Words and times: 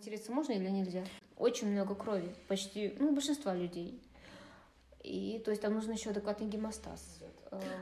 Материться 0.00 0.32
можно 0.32 0.52
или 0.52 0.66
нельзя? 0.70 1.04
Очень 1.36 1.72
много 1.72 1.94
крови, 1.94 2.34
почти, 2.48 2.96
ну, 2.98 3.12
большинства 3.12 3.54
людей. 3.54 4.00
И, 5.04 5.42
то 5.44 5.50
есть, 5.50 5.60
там 5.60 5.74
нужно 5.74 5.92
еще 5.92 6.08
адекватный 6.08 6.48
гемостаз. 6.48 7.18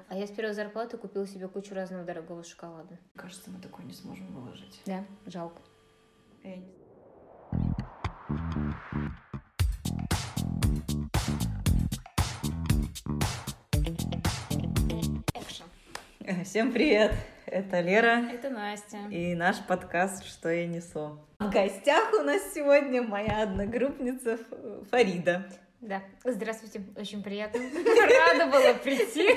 А 0.09 0.19
я 0.19 0.27
с 0.27 0.31
первой 0.33 0.53
зарплаты 0.53 0.97
купила 0.99 1.29
себе 1.29 1.47
кучу 1.47 1.77
разного 1.77 2.03
дорогого 2.03 2.43
шоколада. 2.43 2.99
Кажется, 3.15 3.53
мы 3.53 3.61
такое 3.61 3.87
не 3.87 3.93
сможем 3.93 4.27
выложить. 4.35 4.81
Да, 4.85 5.05
жалко. 5.27 5.63
Я 6.43 6.57
не-. 6.57 6.75
Всем 16.43 16.73
привет! 16.73 17.15
Это 17.51 17.81
Лера 17.81 18.29
Это 18.31 18.51
Настя. 18.51 18.99
и 19.11 19.35
наш 19.35 19.57
подкаст 19.67 20.27
«Что 20.27 20.51
я 20.51 20.67
несу». 20.67 21.19
В 21.39 21.51
гостях 21.51 22.13
у 22.13 22.23
нас 22.23 22.43
сегодня 22.55 23.03
моя 23.03 23.43
одногруппница 23.43 24.39
Фарида. 24.91 25.47
Да, 25.81 26.03
здравствуйте, 26.25 26.83
очень 26.97 27.23
приятно. 27.23 27.61
Рада 28.31 28.51
была 28.51 28.75
прийти. 28.75 29.29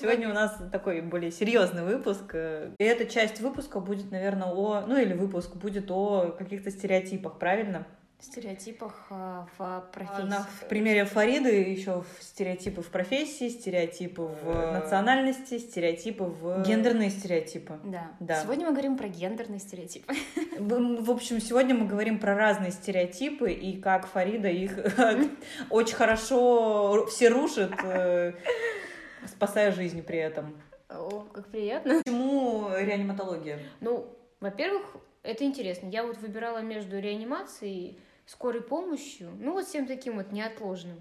Сегодня 0.00 0.30
у 0.30 0.32
нас 0.32 0.56
такой 0.72 1.02
более 1.02 1.30
серьезный 1.30 1.84
выпуск. 1.84 2.34
И 2.34 2.84
эта 2.84 3.04
часть 3.04 3.40
выпуска 3.40 3.80
будет, 3.80 4.10
наверное, 4.10 4.48
о... 4.48 4.86
Ну, 4.86 4.96
или 4.96 5.12
выпуск 5.12 5.56
будет 5.56 5.90
о 5.90 6.30
каких-то 6.38 6.70
стереотипах, 6.70 7.38
правильно? 7.38 7.86
В 8.18 8.24
стереотипах 8.24 9.06
а, 9.10 9.46
в 9.56 9.60
А 9.60 9.80
профессии. 9.92 10.28
На, 10.28 10.42
в 10.42 10.68
примере 10.68 11.04
Фариды 11.04 11.50
еще 11.70 12.02
в 12.02 12.22
стереотипы 12.22 12.82
в 12.82 12.90
профессии, 12.90 13.48
стереотипы 13.48 14.22
в 14.22 14.72
национальности, 14.72 15.58
стереотипы 15.58 16.24
в... 16.24 16.64
Гендерные 16.66 17.10
стереотипы. 17.10 17.78
Да. 17.84 18.10
Да. 18.18 18.42
Сегодня 18.42 18.66
мы 18.66 18.72
говорим 18.72 18.96
про 18.96 19.06
гендерные 19.06 19.60
стереотипы. 19.60 20.12
В 20.58 21.04
в 21.04 21.10
общем, 21.12 21.40
сегодня 21.40 21.76
мы 21.76 21.86
говорим 21.86 22.18
про 22.18 22.34
разные 22.34 22.72
стереотипы 22.72 23.52
и 23.52 23.80
как 23.80 24.08
Фарида 24.08 24.48
их 24.48 24.76
очень 25.70 25.94
хорошо 25.94 27.06
все 27.06 27.28
рушит, 27.28 27.70
э, 27.84 28.32
спасая 29.26 29.70
жизнь 29.70 30.02
при 30.02 30.18
этом. 30.18 30.60
О, 30.88 31.24
как 31.32 31.46
приятно. 31.46 32.02
Почему 32.02 32.68
реаниматология? 32.76 33.60
Ну, 33.80 34.12
во-первых, 34.40 34.96
это 35.22 35.44
интересно. 35.44 35.88
Я 35.88 36.04
вот 36.04 36.18
выбирала 36.18 36.58
между 36.58 36.98
реанимацией, 36.98 38.00
скорой 38.28 38.60
помощью, 38.60 39.30
ну 39.40 39.52
вот 39.52 39.66
всем 39.66 39.86
таким 39.86 40.16
вот 40.16 40.32
неотложным. 40.32 40.98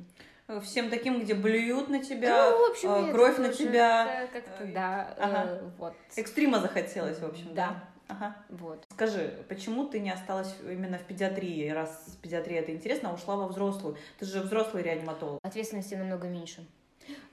Всем 0.61 0.89
таким, 0.89 1.19
где 1.19 1.33
блюют 1.33 1.89
на 1.89 2.01
тебя, 2.01 2.51
ну, 2.51 2.67
в 2.67 2.71
общем, 2.71 2.89
э, 2.89 3.11
кровь 3.11 3.37
на 3.37 3.49
тебя. 3.49 4.29
как-то, 4.31 4.63
э, 4.63 4.73
да, 4.73 5.13
э, 5.17 5.21
ага. 5.21 5.61
вот. 5.77 5.93
Экстрима 6.15 6.61
захотелось, 6.61 7.19
в 7.19 7.25
общем, 7.25 7.53
да. 7.53 7.67
Да. 7.67 7.83
Ага. 8.07 8.37
Вот. 8.47 8.85
Скажи, 8.93 9.43
почему 9.49 9.89
ты 9.89 9.99
не 9.99 10.09
осталась 10.09 10.55
именно 10.63 10.97
в 10.97 11.03
педиатрии, 11.03 11.67
раз 11.67 12.17
педиатрия 12.21 12.61
это 12.61 12.71
интересно, 12.71 13.09
а 13.09 13.13
ушла 13.13 13.35
во 13.35 13.49
взрослую? 13.49 13.97
Ты 14.17 14.25
же 14.25 14.39
взрослый 14.39 14.81
реаниматолог. 14.81 15.41
Ответственности 15.43 15.95
намного 15.95 16.27
меньше. 16.29 16.65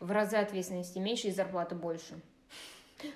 В 0.01 0.11
разы 0.11 0.35
ответственности 0.35 0.99
меньше 0.99 1.29
и 1.29 1.33
зарплаты 1.33 1.77
больше. 1.77 2.21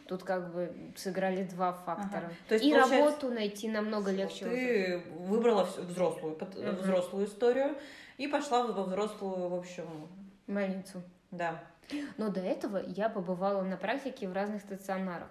Тут 0.07 0.23
как 0.25 0.53
бы 0.53 0.73
сыграли 0.97 1.45
два 1.45 1.73
фактора. 1.73 2.27
Ага. 2.27 2.33
То 2.49 2.55
есть, 2.55 2.67
и 2.67 2.75
работу 2.75 3.29
найти 3.31 3.69
намного 3.69 4.11
легче. 4.11 4.45
Ты 4.45 5.03
выбрала 5.19 5.65
взрослую, 5.65 6.37
Мгм. 6.41 6.77
взрослую 6.77 7.27
историю 7.27 7.77
и 8.17 8.27
пошла 8.27 8.67
во 8.67 8.83
взрослую, 8.85 9.49
в 9.49 9.55
общем, 9.55 10.09
больницу. 10.47 11.03
да. 11.31 11.63
Но 12.19 12.29
до 12.29 12.41
этого 12.41 12.83
я 12.87 13.09
побывала 13.09 13.63
на 13.63 13.77
практике 13.79 14.29
в 14.29 14.33
разных 14.35 14.61
стационарах. 14.61 15.29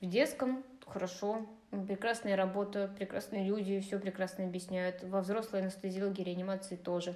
В 0.00 0.06
детском 0.06 0.64
хорошо, 0.86 1.46
прекрасная 1.86 2.34
работа, 2.36 2.90
прекрасные 2.96 3.44
люди, 3.44 3.78
все 3.80 3.98
прекрасно 4.00 4.44
объясняют. 4.44 5.04
Во 5.04 5.20
взрослой 5.20 5.60
анестезиологии, 5.60 6.22
реанимации 6.24 6.74
тоже. 6.74 7.14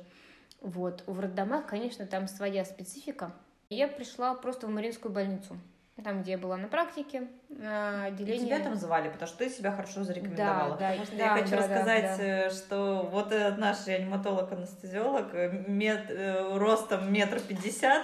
Вот. 0.61 1.03
В 1.07 1.19
роддомах, 1.19 1.67
конечно, 1.67 2.07
там 2.07 2.29
своя 2.29 2.65
специфика. 2.65 3.33
Я 3.69 3.89
пришла 3.89 4.35
просто 4.35 4.67
в 4.69 4.71
Мариинскую 4.71 5.13
больницу. 5.13 5.59
Там, 6.03 6.23
где 6.23 6.33
я 6.33 6.39
была 6.39 6.57
на 6.57 6.67
практике, 6.67 7.29
на 7.49 8.09
И 8.09 8.11
отделении. 8.11 8.47
тебя 8.47 8.59
там 8.59 8.75
звали, 8.75 9.09
потому 9.09 9.29
что 9.29 9.39
ты 9.39 9.49
себя 9.49 9.71
хорошо 9.71 10.03
зарекомендовала. 10.03 10.77
Да, 10.77 10.77
да, 10.77 10.89
Потому 10.91 11.07
что 11.07 11.17
да, 11.17 11.25
я 11.25 11.31
хочу 11.35 11.51
да, 11.51 11.57
да, 11.57 11.63
рассказать, 11.63 12.17
да. 12.19 12.25
э, 12.25 12.51
что 12.51 13.09
вот 13.13 13.31
наш 13.59 13.87
реаниматолог-анестезиолог, 13.87 15.33
э, 15.35 15.51
мет- 15.69 16.11
э, 16.11 16.59
ростом 16.59 17.13
метр 17.13 17.39
пятьдесят, 17.39 18.03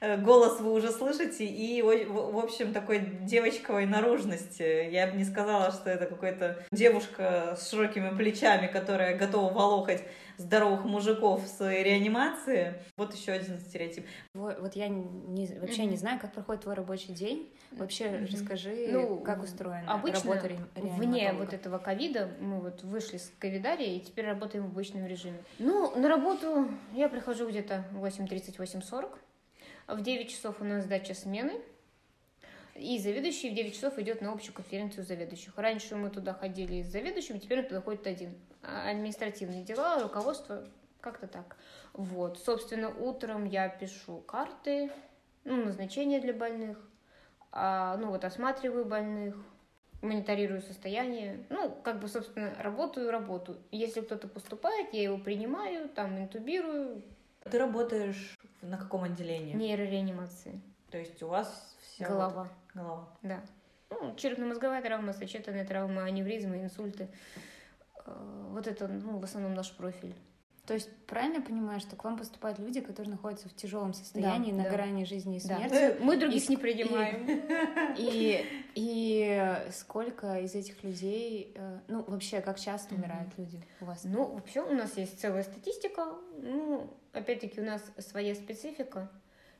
голос 0.00 0.60
вы 0.60 0.72
уже 0.72 0.90
слышите, 0.90 1.44
и, 1.44 1.82
в 1.82 2.38
общем, 2.38 2.72
такой 2.72 3.00
девочковой 3.22 3.86
наружности. 3.86 4.88
Я 4.90 5.06
бы 5.08 5.16
не 5.16 5.24
сказала, 5.24 5.70
что 5.72 5.90
это 5.90 6.06
какая-то 6.06 6.58
девушка 6.72 7.56
с 7.58 7.70
широкими 7.70 8.16
плечами, 8.16 8.66
которая 8.66 9.16
готова 9.16 9.52
волохать 9.52 10.02
здоровых 10.36 10.84
мужиков 10.84 11.42
в 11.44 11.48
своей 11.48 11.82
реанимации. 11.82 12.74
Вот 12.96 13.12
еще 13.12 13.32
один 13.32 13.58
стереотип. 13.58 14.06
Во- 14.34 14.54
Вот 14.60 14.76
я 14.76 14.86
не, 14.86 15.46
вообще 15.58 15.84
не 15.84 15.96
знаю, 15.96 16.20
как 16.20 16.32
проходит 16.32 16.62
твой 16.62 16.74
рабочий 16.76 17.12
день. 17.12 17.52
Вообще 17.72 18.26
расскажи, 18.32 18.88
Ну, 18.90 19.18
как 19.18 19.42
устроена 19.42 19.92
Обычно 19.92 20.30
работа 20.34 20.48
ре- 20.48 20.58
вне 20.76 21.32
вот 21.32 21.52
этого 21.52 21.78
ковида 21.78 22.30
мы 22.40 22.60
вот 22.60 22.82
вышли 22.84 23.16
с 23.18 23.32
ковидария 23.40 23.96
и 23.96 24.00
теперь 24.00 24.26
работаем 24.26 24.66
в 24.68 24.68
обычном 24.70 25.06
режиме. 25.06 25.38
Ну, 25.58 25.92
на 25.98 26.08
работу 26.08 26.68
я 26.94 27.08
прихожу 27.08 27.48
где-то 27.48 27.84
8.30-8.40. 27.92 29.10
В 29.88 30.02
9 30.02 30.30
часов 30.30 30.60
у 30.60 30.64
нас 30.64 30.84
сдача 30.84 31.14
смены. 31.14 31.62
И 32.74 32.98
заведующий 32.98 33.50
в 33.50 33.54
9 33.54 33.74
часов 33.74 33.98
идет 33.98 34.20
на 34.20 34.30
общую 34.30 34.54
конференцию 34.54 35.04
заведующих. 35.04 35.56
Раньше 35.56 35.96
мы 35.96 36.10
туда 36.10 36.34
ходили 36.34 36.82
с 36.82 36.88
заведующим, 36.88 37.40
теперь 37.40 37.60
он 37.60 37.64
туда 37.64 37.80
ходит 37.80 38.06
один. 38.06 38.34
А 38.62 38.90
Административные 38.90 39.64
дела, 39.64 40.00
руководство, 40.02 40.68
как-то 41.00 41.26
так. 41.26 41.56
Вот. 41.94 42.38
Собственно, 42.38 42.90
утром 42.90 43.46
я 43.46 43.68
пишу 43.70 44.18
карты, 44.18 44.92
ну, 45.44 45.64
назначения 45.64 46.20
для 46.20 46.34
больных, 46.34 46.78
а, 47.50 47.96
ну, 47.96 48.10
вот 48.10 48.24
осматриваю 48.24 48.84
больных, 48.84 49.36
мониторирую 50.02 50.60
состояние. 50.60 51.46
Ну, 51.48 51.70
как 51.82 51.98
бы, 51.98 52.08
собственно, 52.08 52.54
работаю, 52.58 53.10
работу. 53.10 53.56
Если 53.70 54.02
кто-то 54.02 54.28
поступает, 54.28 54.92
я 54.92 55.02
его 55.02 55.16
принимаю, 55.16 55.88
там, 55.88 56.18
интубирую, 56.18 57.02
Ты 57.50 57.58
работаешь 57.58 58.36
на 58.62 58.76
каком 58.76 59.04
отделении? 59.04 59.54
нейрореанимации, 59.54 60.60
То 60.90 60.98
есть 60.98 61.22
у 61.22 61.28
вас 61.28 61.76
вся 61.82 62.06
вот 62.08 62.14
голова, 62.14 62.48
голова. 62.74 63.08
да. 63.22 63.40
Ну, 63.90 64.14
черепно-мозговая 64.16 64.82
травма, 64.82 65.12
сочетанная 65.12 65.64
травма, 65.66 66.04
аневризмы, 66.04 66.62
инсульты. 66.62 67.08
Э, 68.04 68.46
Вот 68.52 68.66
это, 68.66 68.86
ну, 68.88 69.18
в 69.18 69.24
основном 69.24 69.54
наш 69.54 69.70
профиль. 69.72 70.14
То 70.68 70.74
есть 70.74 70.90
правильно 71.06 71.36
я 71.36 71.40
понимаю, 71.40 71.80
что 71.80 71.96
к 71.96 72.04
вам 72.04 72.18
поступают 72.18 72.58
люди, 72.58 72.82
которые 72.82 73.10
находятся 73.12 73.48
в 73.48 73.54
тяжелом 73.54 73.94
состоянии, 73.94 74.50
Да, 74.50 74.58
на 74.58 74.64
да. 74.64 74.68
грани 74.70 75.04
жизни 75.04 75.38
и 75.38 75.48
Да. 75.48 75.56
смерти? 75.56 75.96
Мы 76.02 76.18
других 76.18 76.44
И- 76.44 76.50
не 76.50 76.56
принимаем. 76.58 77.24
И, 77.96 78.44
и 78.74 79.56
сколько 79.72 80.38
из 80.40 80.54
этих 80.54 80.84
людей, 80.84 81.54
э, 81.56 81.78
ну 81.88 82.04
вообще, 82.06 82.42
как 82.42 82.60
часто 82.60 82.94
умирают 82.94 83.30
люди 83.38 83.64
у 83.80 83.86
вас? 83.86 84.02
Ну, 84.04 84.26
вообще 84.26 84.60
у 84.60 84.74
нас 84.74 84.94
есть 84.98 85.18
целая 85.18 85.42
статистика. 85.42 86.04
Ну, 86.42 86.90
опять-таки 87.14 87.62
у 87.62 87.64
нас 87.64 87.82
своя 87.96 88.34
специфика. 88.34 89.10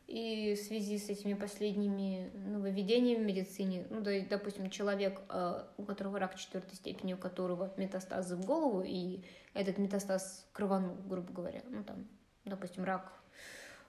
И 0.08 0.54
в 0.54 0.66
связи 0.66 0.96
с 0.98 1.10
этими 1.10 1.34
последними 1.34 2.30
нововведениями 2.34 3.22
в 3.22 3.26
медицине, 3.26 3.86
ну, 3.90 4.00
да, 4.00 4.10
и, 4.14 4.24
допустим, 4.24 4.70
человек, 4.70 5.20
э, 5.28 5.64
у 5.76 5.82
которого 5.84 6.18
рак 6.18 6.34
четвертой 6.36 6.76
степени, 6.76 7.12
у 7.12 7.18
которого 7.18 7.74
метастазы 7.76 8.34
в 8.34 8.46
голову, 8.46 8.82
и 8.82 9.20
этот 9.52 9.76
метастаз 9.76 10.48
крованул, 10.54 10.96
грубо 11.06 11.30
говоря, 11.30 11.60
ну, 11.68 11.84
там, 11.84 12.08
допустим, 12.46 12.84
рак 12.84 13.12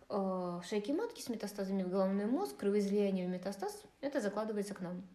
э, 0.09 0.59
шейки 0.68 0.91
матки 0.91 1.22
с 1.22 1.30
метастазами 1.30 1.84
в 1.84 1.90
головной 1.90 2.25
мозг, 2.25 2.57
кровоизлияние 2.57 3.25
в 3.25 3.30
метастаз, 3.30 3.81
это 4.01 4.19
закладывается 4.19 4.74
к 4.74 4.81
нам. 4.81 5.07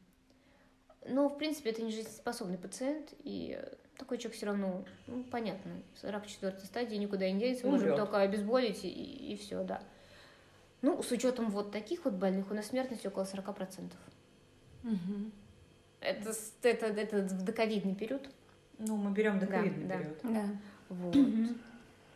Но, 1.06 1.28
в 1.28 1.36
принципе, 1.36 1.68
это 1.68 1.82
не 1.82 1.92
жизнеспособный 1.92 2.56
пациент, 2.56 3.12
и 3.24 3.62
такой 3.98 4.16
человек 4.16 4.38
все 4.38 4.46
равно, 4.46 4.86
ну, 5.06 5.22
понятно, 5.24 5.82
рак 6.00 6.26
четвертой 6.26 6.64
стадии 6.64 6.96
никуда 6.96 7.30
не 7.30 7.40
денется, 7.40 7.66
можем 7.66 7.88
Умрет. 7.88 7.96
только 7.96 8.20
обезболить, 8.20 8.80
и, 8.84 9.38
все, 9.38 9.62
да. 9.64 9.82
Ну, 10.84 11.02
с 11.02 11.10
учетом 11.12 11.48
вот 11.48 11.72
таких 11.72 12.04
вот 12.04 12.12
больных, 12.12 12.50
у 12.50 12.54
нас 12.54 12.66
смертность 12.66 13.06
около 13.06 13.24
40%. 13.24 13.90
Мгм. 14.82 15.32
Это, 16.00 16.34
это, 16.62 16.86
это 16.88 17.16
в 17.22 17.42
доковидный 17.42 17.94
период. 17.94 18.28
Ну, 18.78 18.98
мы 18.98 19.10
берем 19.12 19.38
доковидный 19.38 19.86
Да, 19.86 19.94
да. 19.94 20.00
период. 20.02 20.18
Да. 20.24 20.46
Вот. 20.90 21.14
Мгм. 21.16 21.56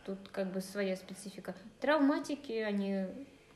Тут 0.05 0.19
как 0.31 0.53
бы 0.53 0.61
своя 0.61 0.97
специфика. 0.97 1.55
Травматики, 1.81 2.53
они 2.53 3.07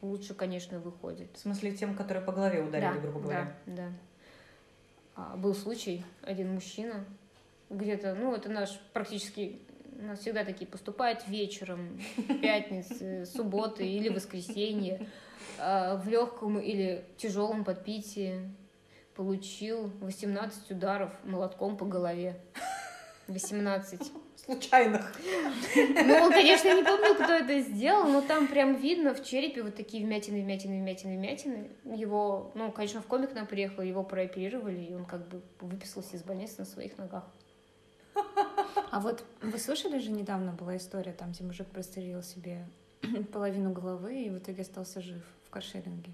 лучше, 0.00 0.32
конечно, 0.32 0.78
выходят. 0.78 1.28
В 1.34 1.38
смысле, 1.40 1.72
тем, 1.72 1.94
которые 1.94 2.24
по 2.24 2.32
голове 2.32 2.62
ударили, 2.62 2.98
грубо 2.98 3.20
говоря. 3.20 3.54
Да, 3.66 3.74
да. 3.74 3.92
А, 5.14 5.36
был 5.36 5.54
случай, 5.54 6.06
один 6.22 6.54
мужчина, 6.54 7.04
где-то, 7.68 8.14
ну, 8.14 8.34
это 8.34 8.48
наш 8.48 8.80
практически, 8.94 9.60
у 10.02 10.06
нас 10.06 10.20
всегда 10.20 10.44
такие 10.44 10.66
поступают 10.66 11.26
вечером, 11.28 12.00
пятницы, 12.42 13.24
субботы 13.26 13.86
или 13.86 14.08
воскресенье, 14.08 15.06
а, 15.58 15.96
в 15.96 16.08
легком 16.08 16.58
или 16.58 17.04
тяжелом 17.16 17.64
подпитии 17.64 18.50
получил 19.14 19.92
18 20.00 20.70
ударов 20.72 21.12
молотком 21.24 21.76
по 21.76 21.84
голове. 21.84 22.40
18. 23.28 24.12
Случайных. 24.44 25.12
Ну, 25.76 26.14
он, 26.14 26.32
конечно, 26.32 26.74
не 26.74 26.82
помню, 26.82 27.14
кто 27.14 27.32
это 27.32 27.60
сделал, 27.60 28.08
но 28.08 28.22
там 28.22 28.48
прям 28.48 28.74
видно 28.74 29.14
в 29.14 29.24
черепе 29.24 29.62
вот 29.62 29.76
такие 29.76 30.04
вмятины, 30.04 30.42
вмятины, 30.42 30.80
вмятины, 30.80 31.16
вмятины. 31.16 31.70
Его, 31.84 32.50
ну, 32.56 32.72
конечно, 32.72 33.00
в 33.00 33.06
комик 33.06 33.34
нам 33.34 33.46
приехал, 33.46 33.82
его 33.84 34.02
прооперировали, 34.02 34.80
и 34.80 34.94
он 34.94 35.04
как 35.04 35.28
бы 35.28 35.42
выписался 35.60 36.16
из 36.16 36.24
больницы 36.24 36.56
на 36.58 36.64
своих 36.64 36.98
ногах. 36.98 37.24
А 38.92 39.00
вот 39.00 39.24
вы 39.40 39.58
слышали 39.58 39.98
же 39.98 40.10
недавно 40.10 40.52
была 40.52 40.76
история, 40.76 41.12
там, 41.12 41.32
где 41.32 41.42
мужик 41.44 41.66
прострелил 41.68 42.22
себе 42.22 42.62
половину 43.32 43.72
головы 43.72 44.24
и 44.24 44.28
в 44.28 44.36
итоге 44.36 44.60
остался 44.62 45.00
жив 45.00 45.22
в 45.46 45.50
каршеринге? 45.50 46.10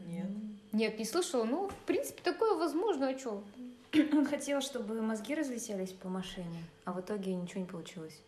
Нет. 0.00 0.26
Нет, 0.72 0.98
не 0.98 1.04
слышала. 1.04 1.44
Ну, 1.44 1.68
в 1.68 1.74
принципе, 1.86 2.20
такое 2.24 2.56
возможно, 2.58 3.10
а 3.10 3.16
что? 3.16 3.44
Он 4.12 4.26
хотел, 4.26 4.60
чтобы 4.60 5.00
мозги 5.02 5.36
разлетелись 5.36 5.92
по 5.92 6.08
машине, 6.08 6.64
а 6.84 6.92
в 6.92 7.00
итоге 7.00 7.32
ничего 7.32 7.60
не 7.60 7.66
получилось. 7.66 8.18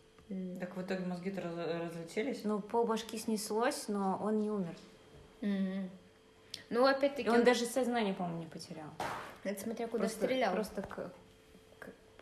Так 0.61 0.77
в 0.77 0.83
итоге 0.83 1.05
мозги-то 1.05 1.41
раз- 1.41 1.91
разлетелись? 1.93 2.45
Ну, 2.45 2.61
пол 2.61 2.85
башки 2.87 3.19
снеслось, 3.19 3.89
но 3.89 4.17
он 4.23 4.41
не 4.43 4.51
умер. 4.53 4.77
Мгм. 5.41 5.91
Ну, 6.71 6.87
опять-таки, 6.87 7.27
И 7.29 7.31
он 7.33 7.43
даже 7.43 7.67
сознание, 7.67 8.15
по-моему, 8.15 8.39
не 8.43 8.47
потерял. 8.47 8.89
это 9.43 9.61
смотря 9.61 9.89
куда 9.89 10.05
Просто, 10.05 10.25
стрелял. 10.25 10.53
просто 10.55 10.83
к 10.83 11.11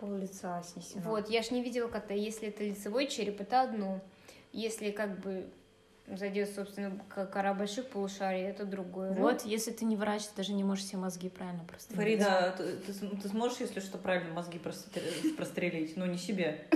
пол 0.02 0.16
лица 0.16 0.60
снесено. 0.64 1.02
Вот, 1.04 1.30
я 1.30 1.42
ж 1.42 1.52
не 1.52 1.62
видела 1.62 1.86
кота. 1.86 2.12
Если 2.14 2.48
это 2.48 2.64
лицевой 2.64 3.06
череп, 3.06 3.40
это 3.40 3.62
одно. 3.62 4.00
Если 4.52 4.90
как 4.90 5.20
бы 5.20 5.46
зайдет, 6.08 6.52
собственно, 6.52 6.98
кора 7.32 7.54
больших 7.54 7.86
полушарий, 7.88 8.42
это 8.42 8.64
другое. 8.64 9.10
Ну, 9.14 9.20
Вот, 9.22 9.42
если 9.42 9.70
ты 9.70 9.84
не 9.84 9.94
врач, 9.96 10.24
ты 10.24 10.36
даже 10.38 10.52
не 10.52 10.64
можешь 10.64 10.84
все 10.84 10.96
мозги 10.96 11.28
правильно 11.28 11.62
просто. 11.68 11.94
Фарида, 11.94 12.54
ты, 12.58 12.72
ты 12.78 12.92
см- 12.92 13.22
ты 13.22 13.28
сможешь, 13.28 13.58
если 13.60 13.78
что, 13.78 13.98
правильно 13.98 14.34
мозги 14.34 14.58
простр- 14.58 15.36
прострелить? 15.36 15.96
Ну, 15.96 16.04
не 16.06 16.18
себе. 16.18 16.66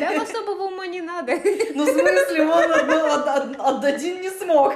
Там 0.00 0.22
особого 0.22 0.68
ума 0.68 0.86
не 0.86 1.02
надо. 1.02 1.32
Ну, 1.74 1.84
в 1.84 1.88
смысле, 1.88 2.46
он 3.58 3.84
один 3.84 4.22
не 4.22 4.30
смог. 4.30 4.72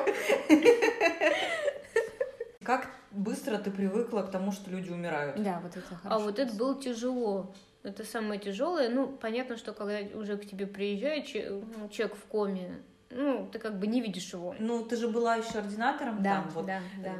Как 2.62 2.90
быстро 3.10 3.58
ты 3.58 3.70
привыкла 3.70 4.22
к 4.22 4.30
тому, 4.30 4.52
что 4.52 4.70
люди 4.70 4.90
умирают? 4.90 5.42
Да, 5.42 5.60
вот 5.62 5.76
это 5.76 5.86
хорошо. 5.94 6.16
А 6.16 6.18
вот 6.18 6.38
это 6.38 6.54
было 6.54 6.80
тяжело. 6.80 7.52
Это 7.82 8.04
самое 8.04 8.38
тяжелое. 8.38 8.90
Ну, 8.90 9.06
понятно, 9.08 9.56
что 9.56 9.72
когда 9.72 10.00
уже 10.14 10.36
к 10.36 10.46
тебе 10.46 10.66
приезжает 10.66 11.26
ну, 11.34 11.88
человек 11.88 12.16
в 12.16 12.24
коме, 12.24 12.82
ну, 13.10 13.48
ты 13.50 13.58
как 13.58 13.78
бы 13.78 13.86
не 13.88 14.00
видишь 14.00 14.32
его. 14.32 14.54
Ну, 14.58 14.84
ты 14.84 14.96
же 14.96 15.08
была 15.08 15.36
еще 15.36 15.58
ординатором 15.58 16.22
Да, 16.22 16.42
там. 16.42 16.50
Вот. 16.50 16.66
да, 16.66 16.80
да. 17.02 17.14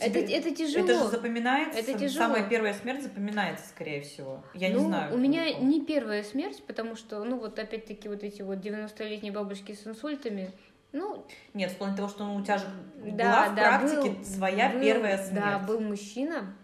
Тебе- 0.00 0.22
Это, 0.22 0.32
это 0.32 0.54
тяжело. 0.56 0.84
Это 0.84 0.98
же 0.98 1.08
запоминается. 1.08 1.78
Это 1.78 1.92
тяжело. 1.98 2.26
Самая 2.26 2.48
первая 2.48 2.72
смерть 2.72 3.02
запоминается, 3.02 3.68
скорее 3.68 4.00
всего. 4.00 4.42
Я 4.54 4.70
ну, 4.70 4.78
не 4.78 4.84
знаю. 4.86 5.14
У 5.14 5.18
меня 5.18 5.52
не 5.52 5.84
первая 5.84 6.22
смерть, 6.22 6.62
потому 6.66 6.96
что, 6.96 7.22
ну, 7.22 7.38
вот 7.38 7.58
опять-таки 7.58 8.08
вот 8.08 8.22
эти 8.22 8.40
вот 8.40 8.58
90-летние 8.58 9.32
бабушки 9.32 9.72
с 9.72 9.86
инсультами, 9.86 10.52
ну, 10.92 11.24
Нет, 11.54 11.72
в 11.72 11.76
плане 11.76 11.96
того, 11.96 12.08
что 12.08 12.24
ну, 12.24 12.36
у 12.36 12.42
тебя 12.42 12.58
же 12.58 12.66
да, 13.12 13.46
была 13.46 13.48
в 13.50 13.54
да, 13.54 13.78
практике 13.78 14.10
был- 14.10 14.24
своя 14.24 14.70
был- 14.70 14.80
первая 14.80 15.18
смерть. 15.18 15.44
Да, 15.44 15.58
был 15.58 15.80
мужчина, 15.80 16.54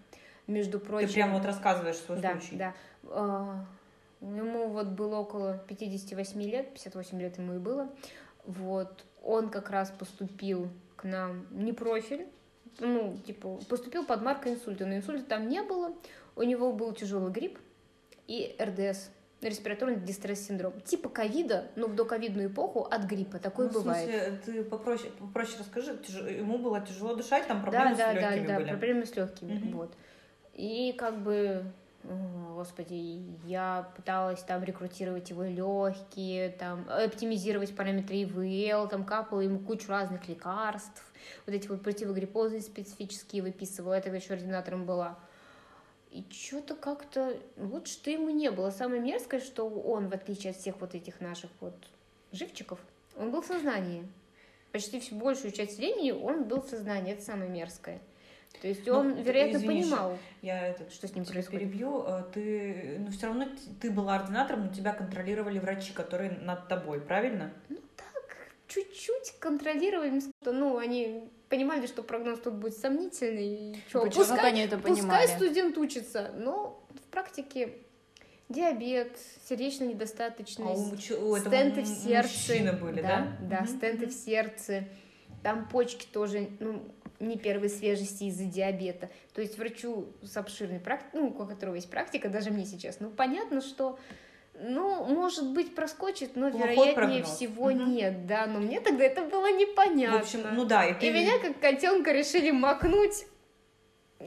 между 0.47 0.81
прочим. 0.81 1.09
Ты 1.09 1.15
прямо 1.15 1.35
вот 1.35 1.45
рассказываешь 1.47 1.97
свой 1.97 2.21
да, 2.21 2.33
случай. 2.33 2.57
Да, 2.57 2.75
А, 3.11 3.65
Ему 4.21 4.69
вот 4.69 4.87
было 4.89 5.17
около 5.17 5.59
58 5.67 6.41
лет, 6.43 6.73
58 6.75 7.21
лет 7.21 7.39
ему 7.39 7.55
и 7.55 7.59
было. 7.59 7.89
Вот. 8.47 9.05
Он 9.25 9.51
как 9.51 9.69
раз 9.71 9.91
поступил 9.91 10.69
к 10.97 11.03
нам 11.05 11.47
не 11.51 11.73
профиль, 11.73 12.29
ну, 12.79 13.17
типа, 13.27 13.59
поступил 13.69 14.05
под 14.07 14.23
маркой 14.23 14.53
инсульта, 14.55 14.87
но 14.87 14.95
инсульта 14.97 15.25
там 15.25 15.49
не 15.49 15.63
было. 15.63 15.93
У 16.37 16.43
него 16.45 16.73
был 16.73 16.93
тяжелый 16.93 17.33
грипп 17.33 17.59
и 18.29 18.57
РДС, 18.61 19.11
респираторный 19.49 19.97
дистресс-синдром. 19.97 20.81
Типа 20.83 21.09
ковида, 21.09 21.67
но 21.77 21.87
в 21.89 21.95
доковидную 21.95 22.49
эпоху 22.49 22.81
от 22.83 23.05
гриппа. 23.05 23.39
Такое 23.39 23.67
Ну, 23.67 23.73
в 23.73 23.75
бывает. 23.83 24.09
смысле, 24.11 24.41
ты 24.45 24.65
попроще, 24.65 25.11
попроще 25.19 25.57
расскажи, 25.61 25.97
тяж- 26.07 26.39
ему 26.39 26.59
было 26.59 26.81
тяжело 26.81 27.15
дышать, 27.15 27.47
там 27.47 27.59
Да, 27.59 27.63
проблемы 27.71 27.91
да, 27.91 27.95
с 27.95 27.99
да, 27.99 28.13
легкими 28.35 28.47
да, 28.47 28.57
были. 28.57 28.69
проблемы 28.69 29.07
с 29.07 29.17
легкими, 29.17 29.53
Мгм. 29.55 29.77
вот. 29.77 29.93
И 30.55 30.95
как 30.99 31.23
бы, 31.23 31.65
господи, 32.55 33.23
я 33.47 33.91
пыталась 33.97 34.43
там 34.43 34.63
рекрутировать 34.63 35.31
его 35.31 35.45
легкие, 35.45 36.51
там 36.51 36.87
оптимизировать 36.89 37.75
параметры 37.75 38.17
ИВЛ, 38.23 38.89
там 38.89 39.05
капала 39.05 39.41
ему 39.41 39.59
кучу 39.61 39.89
разных 39.89 40.29
лекарств, 40.29 41.03
вот 41.47 41.55
эти 41.55 41.69
вот 41.69 41.83
противогриппозные 41.83 42.61
специфические 42.61 43.43
выписывала, 43.43 43.95
я 43.95 44.01
тогда 44.01 44.19
еще 44.19 44.35
ординатором 44.35 44.85
была. 44.85 45.19
И 46.13 46.25
что-то 46.31 46.75
как-то 46.77 47.37
лучше 47.57 47.95
что 47.95 48.11
ему 48.11 48.29
не 48.29 48.51
было. 48.51 48.71
Самое 48.71 49.01
мерзкое, 49.01 49.41
что 49.41 49.67
он, 49.69 50.09
в 50.09 50.13
отличие 50.15 50.51
от 50.51 50.57
всех 50.59 50.81
вот 50.81 50.95
этих 50.95 51.21
наших 51.21 51.51
вот 51.61 51.75
живчиков, 52.33 52.79
он 53.17 53.31
был 53.31 53.41
в 53.41 53.47
сознании. 53.47 54.07
Почти 54.73 55.01
всю 55.01 55.15
большую 55.17 55.53
часть 55.53 55.79
времени 55.79 56.11
он 56.11 56.45
был 56.45 56.61
в 56.61 56.69
сознании. 56.69 57.15
Это 57.15 57.23
самое 57.23 57.51
мерзкое. 57.51 57.99
То 58.61 58.69
есть 58.69 58.87
Ну, 58.87 58.95
он, 58.95 59.15
ты- 59.17 59.23
вероятно, 59.23 59.57
извини, 59.57 59.83
понимал. 59.83 60.19
Я 60.43 60.69
этот, 60.69 60.93
Что 60.93 61.09
с 61.09 61.15
ним 61.15 61.25
тебя 61.25 61.35
происходит? 61.35 61.61
перебью. 61.63 62.05
э, 62.07 62.25
Ты, 62.35 62.97
ну, 63.01 63.11
все 63.11 63.27
равно 63.29 63.47
ты 63.81 63.91
была 63.91 64.17
ординатором, 64.17 64.67
но 64.67 64.73
тебя 64.73 64.93
контролировали 64.93 65.59
врачи, 65.59 65.93
которые 65.95 66.33
над 66.33 66.69
тобой, 66.69 67.01
правильно? 67.01 67.53
Чуть-чуть 68.73 69.35
контролировали, 69.39 70.21
что, 70.41 70.53
ну, 70.53 70.79
они 70.79 71.29
понимали, 71.49 71.87
что 71.87 72.03
прогноз 72.03 72.41
тут 72.41 72.55
будет 72.55 72.77
сомнительный. 72.77 73.73
и 73.73 73.77
чё, 73.91 74.03
Почему 74.03 74.25
пускай, 74.25 74.51
они 74.51 74.61
это 74.63 74.79
пускай 74.79 74.95
понимали? 74.97 75.27
студент 75.27 75.77
учится. 75.77 76.31
Но 76.39 76.83
в 76.95 77.11
практике 77.11 77.75
диабет, 78.49 79.17
сердечная 79.49 79.89
недостаточность, 79.89 80.61
А 81.13 81.17
у, 81.21 81.33
у 81.33 81.39
стенты 81.39 81.83
в 81.83 81.87
сердце. 81.87 82.73
были, 82.81 83.03
да? 83.03 83.37
Да, 83.43 83.61
Мгм, 83.63 83.77
стенты 83.77 84.07
в 84.07 84.13
сердце. 84.13 84.85
Там 85.43 85.69
почки 85.69 86.07
тоже, 86.07 86.49
ну, 86.61 86.83
не 87.21 87.37
первой 87.37 87.69
свежести 87.69 88.25
из-за 88.25 88.45
диабета. 88.45 89.11
То 89.35 89.43
есть 89.43 89.59
врачу 89.59 90.07
с 90.23 90.37
обширной 90.37 90.81
практикой, 90.81 91.21
ну, 91.21 91.27
у 91.29 91.47
которого 91.47 91.75
есть 91.75 91.91
практика, 91.91 92.29
даже 92.29 92.51
мне 92.51 92.65
сейчас, 92.65 93.01
ну, 93.01 93.11
понятно, 93.11 93.61
что, 93.61 93.99
ну, 94.63 95.05
может 95.05 95.51
быть, 95.53 95.75
проскочит, 95.75 96.37
но, 96.37 96.51
Плохой 96.51 96.69
вероятнее 96.75 96.95
прогноз. 96.95 97.37
всего, 97.37 97.71
Мгм. 97.71 97.93
нет, 97.93 98.27
да. 98.27 98.47
Но 98.47 98.61
мне 98.61 98.81
тогда 98.81 99.05
это 99.05 99.23
было 99.23 99.51
непонятно. 99.53 100.19
В 100.19 100.23
общем, 100.23 100.41
ну 100.55 100.65
да, 100.65 100.87
и 100.87 100.95
ты, 100.95 101.07
И 101.07 101.11
меня 101.11 101.33
как 101.41 101.59
котенка 101.61 102.13
решили 102.13 102.51
макнуть, 102.51 103.25
ну, 103.25 103.32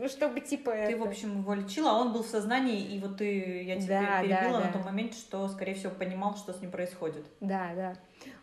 чтобы 0.08 0.42
типа 0.42 0.72
ты, 0.72 0.78
это... 0.78 0.98
в 0.98 1.08
общем, 1.08 1.40
его 1.42 1.54
лечила, 1.54 1.92
а 1.92 1.94
он 2.00 2.14
был 2.14 2.24
в 2.24 2.28
сознании, 2.28 2.96
и 2.96 3.00
вот 3.00 3.18
ты, 3.18 3.64
я 3.64 3.80
тебя 3.80 4.02
Да, 4.02 4.22
перебила 4.22 4.60
да, 4.60 4.60
на 4.60 4.66
да. 4.68 4.72
том 4.74 4.84
моменте, 4.84 5.18
что, 5.18 5.48
скорее 5.48 5.74
всего, 5.76 5.92
понимал, 5.94 6.36
что 6.38 6.54
с 6.54 6.62
ним 6.62 6.72
происходит. 6.72 7.26
Да, 7.40 7.72
да. 7.76 7.96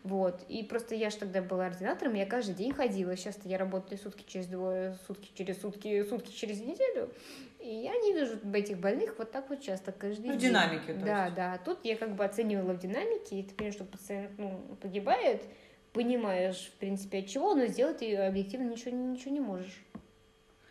Вот. 0.03 0.43
И 0.49 0.63
просто 0.63 0.95
я 0.95 1.09
же 1.09 1.17
тогда 1.17 1.41
была 1.41 1.65
ординатором, 1.67 2.13
я 2.13 2.25
каждый 2.25 2.55
день 2.55 2.71
ходила. 2.73 3.15
сейчас 3.17 3.37
я 3.43 3.57
работаю 3.57 3.97
сутки 3.99 4.23
через 4.27 4.47
двое, 4.47 4.97
сутки 5.07 5.29
через 5.35 5.61
сутки, 5.61 6.03
сутки 6.03 6.31
через 6.31 6.61
неделю. 6.61 7.09
И 7.59 7.69
я 7.69 7.91
не 7.95 8.13
вижу 8.13 8.37
этих 8.53 8.77
больных 8.79 9.15
вот 9.17 9.31
так 9.31 9.49
вот 9.49 9.61
часто, 9.61 9.91
каждый 9.93 10.27
Ну, 10.27 10.33
в 10.33 10.37
день. 10.37 10.49
динамике, 10.49 10.93
то 10.93 11.05
Да, 11.05 11.23
есть. 11.25 11.35
да. 11.35 11.57
Тут 11.63 11.79
я 11.83 11.95
как 11.95 12.15
бы 12.15 12.25
оценивала 12.25 12.73
в 12.73 12.79
динамике, 12.79 13.39
и 13.39 13.43
ты 13.43 13.53
понимаешь, 13.55 13.75
что 13.75 13.85
пациент 13.85 14.31
ну, 14.37 14.59
погибает, 14.81 15.43
понимаешь, 15.93 16.71
в 16.75 16.77
принципе, 16.79 17.19
от 17.19 17.27
чего, 17.27 17.53
но 17.55 17.65
сделать 17.67 17.99
ты 17.99 18.15
объективно 18.17 18.69
ничего, 18.69 18.91
ничего 18.91 19.31
не 19.31 19.39
можешь. 19.39 19.81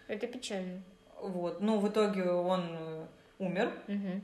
Это 0.09 0.27
печально. 0.27 0.83
Вот, 1.21 1.61
ну, 1.61 1.79
в 1.79 1.89
итоге 1.89 2.31
он 2.31 2.63
э, 2.71 3.07
умер. 3.39 3.73
Мгм. 3.87 4.23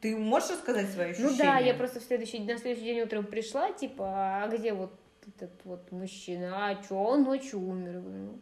Ты 0.00 0.16
можешь 0.16 0.50
рассказать 0.50 0.88
свои 0.90 1.10
ощущения? 1.10 1.30
Ну 1.30 1.36
да, 1.36 1.58
я 1.58 1.74
просто 1.74 2.00
в 2.00 2.02
следующий, 2.02 2.40
на 2.40 2.58
следующий 2.58 2.86
день 2.86 3.00
утром 3.00 3.24
пришла, 3.24 3.70
типа, 3.72 4.42
а 4.42 4.48
где 4.48 4.72
вот 4.72 4.92
этот 5.26 5.52
вот 5.64 5.92
мужчина, 5.92 6.68
а 6.68 6.74
чё, 6.76 6.96
он 6.96 7.24
ночью 7.24 7.60
умер. 7.60 8.00
«Ну, 8.00 8.40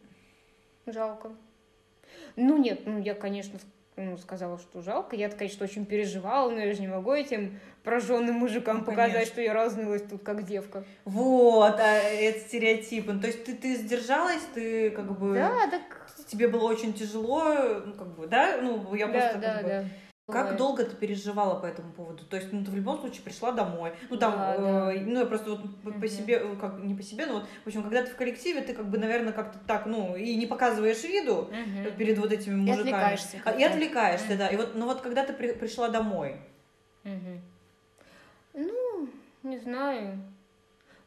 жалко. 0.91 1.31
Ну 2.35 2.57
нет, 2.57 2.81
ну 2.85 2.99
я, 2.99 3.13
конечно, 3.13 3.59
ну, 3.95 4.17
сказала, 4.17 4.57
что 4.57 4.81
жалко. 4.81 5.15
Я, 5.15 5.29
конечно, 5.29 5.65
очень 5.65 5.85
переживала, 5.85 6.49
но 6.49 6.59
я 6.59 6.73
же 6.73 6.81
не 6.81 6.87
могу 6.87 7.11
этим 7.11 7.59
прожженным 7.83 8.35
мужикам 8.35 8.79
Ну, 8.79 8.85
показать, 8.85 9.13
конечно. 9.13 9.33
что 9.33 9.41
я 9.41 9.53
разнылась 9.53 10.03
тут 10.03 10.23
как 10.23 10.43
девка. 10.45 10.83
Вот, 11.05 11.75
а 11.79 11.93
это 11.93 12.39
стереотипы. 12.39 13.13
Ну, 13.13 13.21
То 13.21 13.27
есть 13.27 13.43
ты, 13.43 13.55
ты 13.55 13.75
сдержалась, 13.75 14.41
ты 14.53 14.89
как 14.91 15.19
бы... 15.19 15.33
Да, 15.33 15.67
так... 15.69 15.98
Тебе 16.29 16.47
было 16.47 16.65
очень 16.65 16.93
тяжело, 16.93 17.43
ну, 17.85 17.93
как 17.93 18.07
бы, 18.15 18.27
да? 18.27 18.59
Ну, 18.61 18.93
я 18.93 19.07
да, 19.07 19.11
просто 19.13 19.37
да, 19.39 19.53
как 19.53 19.63
бы... 19.63 19.69
да. 19.69 19.85
Как 20.27 20.41
Бывает. 20.43 20.57
долго 20.57 20.85
ты 20.85 20.95
переживала 20.95 21.59
по 21.59 21.65
этому 21.65 21.91
поводу? 21.91 22.23
То 22.23 22.35
есть, 22.35 22.53
ну, 22.53 22.63
ты 22.63 22.69
в 22.69 22.75
любом 22.75 22.99
случае 22.99 23.23
пришла 23.23 23.51
домой. 23.51 23.93
Ну, 24.11 24.17
там, 24.17 24.33
Да, 24.33 24.55
э, 24.55 24.99
да. 24.99 25.05
ну, 25.07 25.19
я 25.21 25.25
просто 25.25 25.49
вот 25.49 25.81
по, 25.81 25.91
по 25.91 26.07
себе, 26.07 26.35
э, 26.35 26.55
как, 26.61 26.77
не 26.83 26.93
по 26.93 27.01
себе, 27.01 27.25
но 27.25 27.33
вот, 27.33 27.45
в 27.63 27.67
общем, 27.67 27.81
когда 27.81 28.03
ты 28.03 28.11
в 28.11 28.15
коллективе, 28.15 28.61
ты 28.61 28.75
как 28.75 28.87
бы, 28.91 28.99
наверное, 28.99 29.33
как-то 29.33 29.57
так, 29.65 29.87
ну, 29.87 30.15
и 30.15 30.35
не 30.35 30.45
показываешь 30.45 31.03
виду 31.03 31.49
Мгм. 31.51 31.95
перед 31.97 32.19
вот 32.19 32.31
этими 32.31 32.53
И 32.53 32.57
мужиками. 32.57 32.79
отвлекаешься 32.91 33.41
А. 33.43 33.51
И 33.53 33.63
отвлекаешься, 33.63 34.37
да. 34.37 34.49
И 34.49 34.55
вот, 34.55 34.75
ну, 34.75 34.85
вот 34.85 35.01
когда 35.01 35.25
ты 35.25 35.33
при- 35.33 35.53
пришла 35.53 35.89
домой, 35.89 36.35
Мгм. 37.03 37.41
Ну, 38.53 39.09
не 39.41 39.57
знаю. 39.57 40.19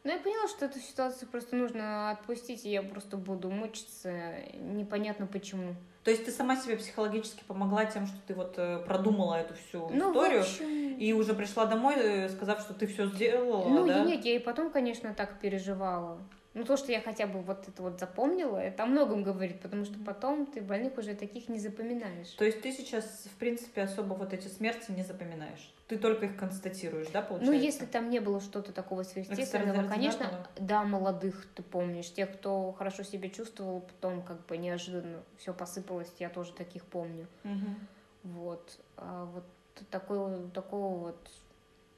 Но 0.03 0.11
я 0.11 0.17
поняла, 0.19 0.47
что 0.49 0.65
эту 0.65 0.79
ситуацию 0.79 1.29
просто 1.29 1.55
нужно 1.55 2.11
отпустить, 2.11 2.65
и 2.65 2.69
я 2.69 2.83
просто 2.83 3.15
буду 3.15 3.49
мучиться, 3.49 4.11
непонятно 4.53 5.27
почему. 5.27 5.75
То 6.03 6.11
есть 6.11 6.25
ты 6.25 6.31
сама 6.31 6.57
себе 6.57 6.75
психологически 6.75 7.43
помогла 7.47 7.85
тем, 7.85 8.07
что 8.07 8.17
ты 8.27 8.33
вот 8.33 8.55
э, 8.57 8.79
продумала 8.85 9.35
эту 9.35 9.53
всю 9.53 9.87
Ну, 9.89 10.09
историю, 10.11 10.41
общем, 10.41 10.97
и 10.97 11.13
уже 11.13 11.33
пришла 11.33 11.65
домой, 11.65 11.95
э, 11.97 12.29
сказав, 12.29 12.59
что 12.59 12.73
ты 12.73 12.87
все 12.87 13.07
сделала, 13.07 13.69
Ну, 13.69 13.87
да? 13.87 14.03
нет, 14.03 14.25
я 14.25 14.35
и 14.35 14.39
потом, 14.39 14.69
конечно, 14.71 15.13
так 15.13 15.39
переживала. 15.39 16.19
Ну, 16.53 16.65
то, 16.65 16.77
что 16.77 16.91
я 16.91 17.01
хотя 17.01 17.25
бы 17.25 17.41
вот 17.41 17.67
это 17.67 17.81
вот 17.81 17.99
запомнила, 17.99 18.57
это 18.57 18.83
о 18.83 18.85
многом 18.85 19.23
говорит, 19.23 19.59
потому 19.61 19.85
что 19.85 19.97
потом 20.05 20.45
ты 20.45 20.61
больных 20.61 20.97
уже 20.99 21.15
таких 21.15 21.49
не 21.49 21.57
запоминаешь. 21.57 22.29
То 22.29 22.45
есть 22.45 22.61
ты 22.61 22.71
сейчас, 22.71 23.25
в 23.25 23.37
принципе, 23.37 23.81
особо 23.81 24.13
вот 24.13 24.33
эти 24.33 24.47
смерти 24.47 24.91
не 24.91 25.03
запоминаешь? 25.03 25.73
Ты 25.87 25.97
только 25.97 26.27
их 26.27 26.37
констатируешь, 26.37 27.07
да, 27.07 27.23
получается? 27.23 27.51
Ну, 27.51 27.59
если 27.59 27.85
там 27.85 28.09
не 28.09 28.19
было 28.19 28.39
что-то 28.39 28.71
такого 28.71 29.03
сверхъестественного, 29.03 29.87
конечно, 29.87 30.47
да, 30.57 30.83
молодых 30.83 31.47
ты 31.55 31.63
помнишь, 31.63 32.11
тех, 32.13 32.31
кто 32.33 32.71
хорошо 32.73 33.01
себя 33.03 33.29
чувствовал, 33.29 33.81
потом 33.81 34.21
как 34.21 34.45
бы 34.45 34.57
неожиданно 34.57 35.23
все 35.37 35.53
посыпалось, 35.53 36.11
я 36.19 36.29
тоже 36.29 36.53
таких 36.53 36.85
помню. 36.85 37.27
Мгм. 37.43 37.87
Вот. 38.23 38.79
А 38.97 39.25
вот 39.25 39.43
такого, 39.89 40.49
такого 40.51 40.97
вот, 40.99 41.29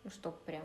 ну, 0.03 0.09
что 0.09 0.31
прям 0.31 0.63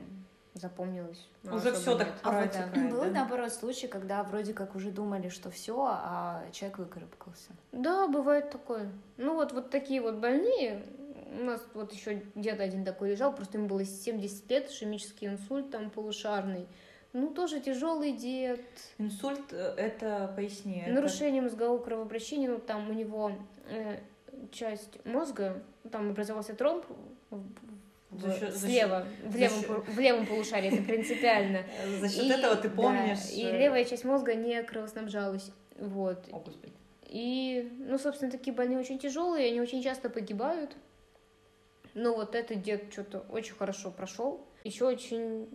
запомнилось. 0.55 1.29
ну, 1.43 1.57
Уже 1.57 1.73
всё 1.73 1.97
так. 1.97 2.09
А 2.23 2.43
вот 2.43 2.57
а, 2.57 2.91
был 2.91 3.03
да? 3.05 3.11
наоборот 3.11 3.53
случай, 3.53 3.87
когда 3.87 4.23
вроде 4.23 4.53
как 4.53 4.75
уже 4.75 4.91
думали, 4.91 5.29
что 5.29 5.51
все, 5.51 5.77
а 5.89 6.45
человек 6.53 6.79
выкарабкался. 6.79 7.51
Да, 7.73 8.07
бывает 8.09 8.51
такое. 8.51 8.91
Ну 9.17 9.35
вот, 9.35 9.53
вот 9.53 9.71
такие 9.71 10.01
вот 10.01 10.17
больные. 10.17 10.85
У 11.41 11.45
нас 11.45 11.65
вот 11.75 11.93
еще 11.93 12.23
дед 12.35 12.61
один 12.61 12.85
такой 12.85 13.11
лежал, 13.11 13.33
просто 13.33 13.59
ему 13.59 13.69
было 13.69 13.85
70 13.85 14.51
лет, 14.51 14.69
ишемический 14.71 15.29
инсульт 15.29 15.71
там 15.71 15.91
полушарный. 15.91 16.67
Ну, 17.13 17.29
тоже 17.31 17.61
тяжелый 17.61 18.13
дед. 18.13 18.61
Инсульт, 18.99 19.53
э, 19.53 19.75
это, 19.77 20.33
поясни. 20.37 20.81
это- 20.85 20.93
Нарушение 20.95 21.43
мозгового 21.43 21.79
кровообращения, 21.79 22.49
ну 22.49 22.59
там 22.59 22.89
у 22.89 22.93
него 22.93 23.33
э, 23.69 23.99
часть 24.53 25.05
мозга, 25.05 25.63
там 25.91 26.11
образовался 26.11 26.55
тромб 26.55 26.85
За 28.11 28.33
счет- 28.39 28.53
за 28.55 28.67
слева, 28.67 29.07
в, 29.25 29.33
за 29.33 29.39
левом, 29.39 29.59
счет- 29.61 29.67
пол- 29.69 29.81
в 29.95 29.99
левом 30.01 30.27
полушарии, 30.27 30.73
это 30.75 30.83
принципиально. 30.83 31.63
За 32.01 32.09
счет 32.09 32.25
И- 32.25 32.29
этого 32.31 32.57
ты 32.57 32.69
да, 32.69 32.75
помнишь... 32.75 33.31
и 33.33 33.45
э, 33.45 33.59
левая 33.59 33.85
часть 33.85 34.05
мозга 34.05 34.35
не 34.35 34.63
кровоснабжалась. 34.63 35.53
Вот. 35.79 36.27
О, 36.33 36.41
Господи. 36.41 36.73
И, 37.07 37.71
ну, 37.79 37.99
собственно, 37.99 38.31
такие 38.31 38.53
больные 38.55 38.79
очень 38.79 38.99
тяжелые, 38.99 39.49
они 39.49 39.61
очень 39.61 39.83
часто 39.83 40.11
погибают. 40.11 40.77
Но 41.95 42.15
вот 42.15 42.35
этот 42.35 42.63
дед 42.63 42.93
что-то 42.93 43.21
очень 43.31 43.55
хорошо 43.55 43.91
прошел. 43.91 44.47
Еще 44.63 44.85
очень 44.85 45.49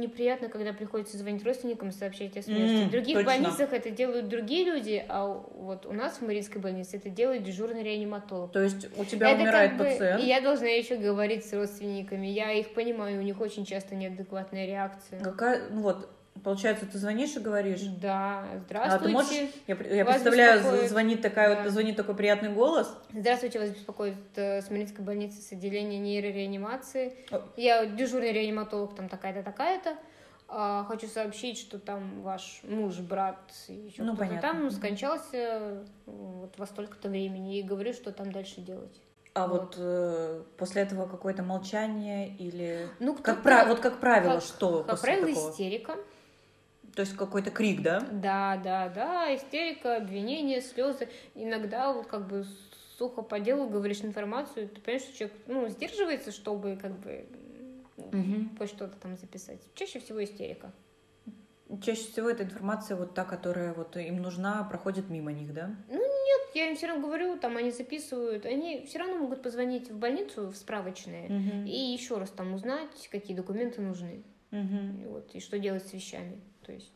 неприятно, 0.00 0.48
когда 0.48 0.72
приходится 0.72 1.18
звонить 1.18 1.44
родственникам 1.44 1.88
и 1.88 1.92
сообщать 1.92 2.36
о 2.36 2.42
смерти. 2.42 2.82
М, 2.82 2.88
в 2.88 2.90
других 2.92 3.16
точно. 3.18 3.30
больницах 3.32 3.72
это 3.72 3.90
делают 3.90 4.28
другие 4.28 4.64
люди, 4.64 5.04
а 5.08 5.26
вот 5.26 5.84
у 5.86 5.92
нас 5.92 6.18
в 6.18 6.22
Мариинской 6.22 6.60
больнице 6.60 6.96
это 6.96 7.08
делает 7.10 7.42
дежурный 7.42 7.82
реаниматолог. 7.82 8.52
То 8.52 8.62
есть 8.62 8.86
у 8.96 9.04
тебя 9.04 9.30
это 9.30 9.42
умирает 9.42 9.70
как 9.72 9.78
бы- 9.78 9.84
пациент. 9.86 10.22
И 10.22 10.26
я 10.26 10.40
должна 10.40 10.68
еще 10.68 10.96
говорить 10.96 11.44
с 11.44 11.52
родственниками. 11.52 12.28
Я 12.28 12.52
их 12.52 12.72
понимаю, 12.74 13.18
у 13.18 13.22
них 13.22 13.40
очень 13.40 13.64
часто 13.64 13.96
неадекватная 13.96 14.66
реакция. 14.66 15.20
Какая, 15.20 15.68
ну 15.70 15.80
вот, 15.82 16.08
получается, 16.42 16.86
ты 16.86 16.98
звонишь 16.98 17.36
и 17.36 17.40
говоришь. 17.40 17.82
Да, 17.82 18.40
А 18.40 18.52
ты 18.54 18.60
здравствуйте. 18.66 19.12
можешь, 19.12 19.32
я, 19.66 19.74
я 19.76 20.04
представляю, 20.04 20.60
беспокоит- 20.60 20.88
звонит 20.88 21.22
такая 21.22 21.54
Да. 21.56 21.62
вот, 21.62 21.70
звонит 21.72 21.96
такой 21.96 22.14
приятный 22.16 22.50
голос. 22.52 22.92
Здравствуйте, 23.12 23.58
вас 23.60 23.70
беспокоит 23.70 24.16
э, 24.36 24.60
Смоленской 24.62 25.04
больницы 25.04 25.40
с 25.40 25.52
отделения 25.52 25.98
нейрореанимации. 25.98 27.14
О. 27.30 27.42
Я 27.56 27.86
дежурный 27.86 28.32
реаниматолог, 28.32 28.94
там 28.94 29.08
такая-то, 29.08 29.42
такая-то. 29.42 29.96
А, 30.54 30.84
хочу 30.84 31.06
сообщить, 31.06 31.58
что 31.58 31.78
там 31.78 32.20
ваш 32.22 32.60
муж, 32.64 32.98
брат 32.98 33.38
еще 33.68 34.02
Ну, 34.02 34.14
кто-то 34.14 34.38
там 34.42 34.70
скончался 34.70 35.82
вот 36.04 36.58
во 36.58 36.66
столько-то 36.66 37.08
времени. 37.08 37.58
И 37.58 37.62
говорю, 37.62 37.92
что 37.94 38.12
там 38.12 38.32
дальше 38.32 38.60
делать. 38.60 39.00
А 39.34 39.46
Вот. 39.46 39.60
вот, 39.62 39.74
э, 39.78 40.42
после 40.58 40.82
этого 40.82 41.06
какое-то 41.08 41.42
молчание 41.42 42.36
или... 42.36 42.86
Ну, 43.00 43.14
Как 43.14 43.22
кто-то- 43.22 43.40
пра- 43.42 43.64
Вот 43.66 43.80
как 43.80 43.98
правило, 43.98 44.34
как- 44.34 44.42
что 44.42 44.78
Как 44.82 44.90
после 44.90 45.06
правило, 45.14 45.28
такого? 45.28 45.50
истерика. 45.52 45.96
То 46.94 47.00
есть 47.00 47.16
какой-то 47.16 47.50
крик, 47.50 47.82
да? 47.82 48.00
Да, 48.00 48.60
да, 48.62 48.88
да, 48.88 49.34
истерика, 49.34 49.96
обвинения, 49.96 50.60
слезы. 50.60 51.08
Иногда 51.34 51.92
вот 51.92 52.06
как 52.06 52.26
бы 52.26 52.44
сухо 52.98 53.22
по 53.22 53.40
делу 53.40 53.68
говоришь 53.68 54.02
информацию, 54.02 54.68
ты 54.68 54.80
понимаешь, 54.80 55.02
что 55.02 55.16
человек 55.16 55.36
ну, 55.46 55.68
сдерживается, 55.68 56.32
чтобы 56.32 56.78
как 56.80 56.98
бы 56.98 57.26
Мгм. 57.96 58.56
хоть 58.58 58.68
что-то 58.68 58.96
там 58.98 59.16
записать. 59.16 59.60
Чаще 59.74 60.00
всего 60.00 60.22
истерика. 60.22 60.72
Чаще 61.82 62.02
всего 62.02 62.28
эта 62.28 62.42
информация 62.42 62.96
вот 62.96 63.14
та, 63.14 63.24
которая 63.24 63.72
вот 63.72 63.96
им 63.96 64.20
нужна, 64.20 64.62
проходит 64.64 65.08
мимо 65.08 65.32
них, 65.32 65.54
да? 65.54 65.74
Я 66.54 66.68
им 66.68 66.76
все 66.76 66.88
равно 66.88 67.06
говорю, 67.06 67.38
там 67.38 67.56
они 67.56 67.70
записывают, 67.70 68.44
они 68.44 68.84
все 68.86 68.98
равно 68.98 69.16
могут 69.16 69.42
позвонить 69.42 69.90
в 69.90 69.98
больницу, 69.98 70.48
в 70.48 70.56
справочные, 70.56 71.30
Мгм. 71.30 71.64
и 71.64 71.74
еще 71.94 72.18
раз 72.18 72.28
там 72.28 72.52
узнать, 72.52 73.08
какие 73.10 73.34
документы 73.34 73.80
нужны, 73.80 74.22
и 74.50 75.06
вот, 75.06 75.30
и 75.34 75.40
что 75.40 75.58
делать 75.58 75.86
с 75.86 75.94
вещами. 75.94 76.42
То 76.64 76.72
есть 76.72 76.92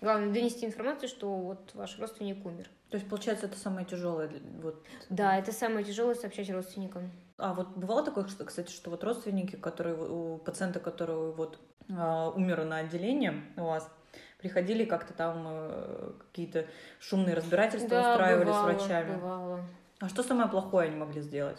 главное 0.00 0.32
донести 0.32 0.66
информацию, 0.66 1.08
что 1.08 1.34
вот 1.34 1.74
ваш 1.74 1.98
родственник 1.98 2.44
умер. 2.44 2.68
То 2.90 2.96
есть, 2.96 3.08
получается, 3.08 3.46
это 3.46 3.58
самое 3.58 3.84
тяжелое. 3.84 4.30
Вот. 4.62 4.84
Да, 5.10 5.36
это 5.36 5.52
самое 5.52 5.84
тяжелое 5.84 6.14
сообщать 6.14 6.50
родственникам. 6.50 7.10
А 7.36 7.52
вот 7.52 7.76
бывало 7.76 8.04
такое, 8.04 8.26
что, 8.28 8.44
кстати, 8.44 8.70
что 8.70 8.90
вот 8.90 9.02
родственники, 9.02 9.56
которые 9.56 9.96
у 9.96 10.38
пациента, 10.38 10.78
который 10.78 11.32
вот 11.32 11.58
а, 11.90 12.30
умер 12.30 12.64
на 12.64 12.78
отделении 12.78 13.32
у 13.56 13.64
вас, 13.64 13.90
приходили 14.38 14.84
как-то 14.84 15.12
там 15.12 15.44
э, 15.48 16.12
какие-то 16.20 16.66
шумные 17.00 17.34
разбирательства 17.34 17.90
Да, 17.90 18.12
устраивали 18.12 18.44
бывало, 18.44 18.70
с 18.70 18.74
врачами. 18.74 19.16
Бывало. 19.16 19.60
А 19.98 20.08
что 20.08 20.22
самое 20.22 20.48
плохое 20.48 20.88
они 20.88 20.96
могли 20.96 21.20
сделать? 21.22 21.58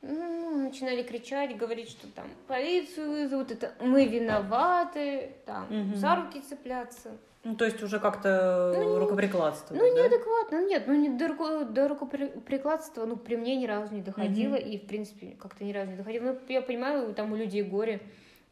Ну, 0.00 0.56
начинали 0.58 1.02
кричать, 1.02 1.56
говорить, 1.56 1.90
что 1.90 2.06
там 2.14 2.26
полицию 2.46 3.10
вызовут, 3.10 3.50
это 3.50 3.72
мы 3.80 4.06
виноваты, 4.06 5.32
там 5.44 5.66
Мгм. 5.70 5.96
за 5.96 6.14
руки 6.14 6.40
цепляться. 6.40 7.10
Ну, 7.42 7.56
то 7.56 7.64
есть 7.64 7.82
уже 7.82 7.98
как-то 7.98 8.74
Ну, 8.76 8.98
рукоприкладство. 8.98 9.74
Ну, 9.74 9.80
неадекватно, 9.96 10.60
ну, 10.60 10.68
нет, 10.68 10.84
ну, 10.86 10.94
не 10.94 11.08
до, 11.08 11.26
руко- 11.28 11.64
до 11.64 11.88
рукоприкладства, 11.88 13.06
ну, 13.06 13.16
при 13.16 13.36
мне 13.36 13.56
ни 13.56 13.66
разу 13.66 13.92
не 13.94 14.02
доходило, 14.02 14.54
Мгм. 14.56 14.66
и, 14.66 14.78
в 14.78 14.86
принципе, 14.86 15.36
как-то 15.40 15.64
ни 15.64 15.72
разу 15.72 15.90
не 15.90 15.96
доходило. 15.96 16.24
Ну, 16.32 16.38
я 16.48 16.62
понимаю, 16.62 17.12
там 17.14 17.32
у 17.32 17.36
людей 17.36 17.62
горе, 17.62 18.00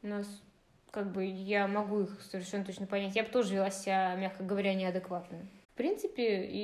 у 0.02 0.08
нас, 0.08 0.26
как 0.90 1.12
бы, 1.12 1.24
я 1.24 1.68
могу 1.68 2.02
их 2.02 2.20
совершенно 2.22 2.64
точно 2.64 2.86
понять. 2.86 3.14
Я 3.14 3.22
бы 3.22 3.28
тоже 3.28 3.54
вела 3.54 3.70
себя, 3.70 4.14
мягко 4.16 4.42
говоря, 4.42 4.74
неадекватно. 4.74 5.38
В 5.74 5.76
принципе, 5.76 6.44
и 6.46 6.58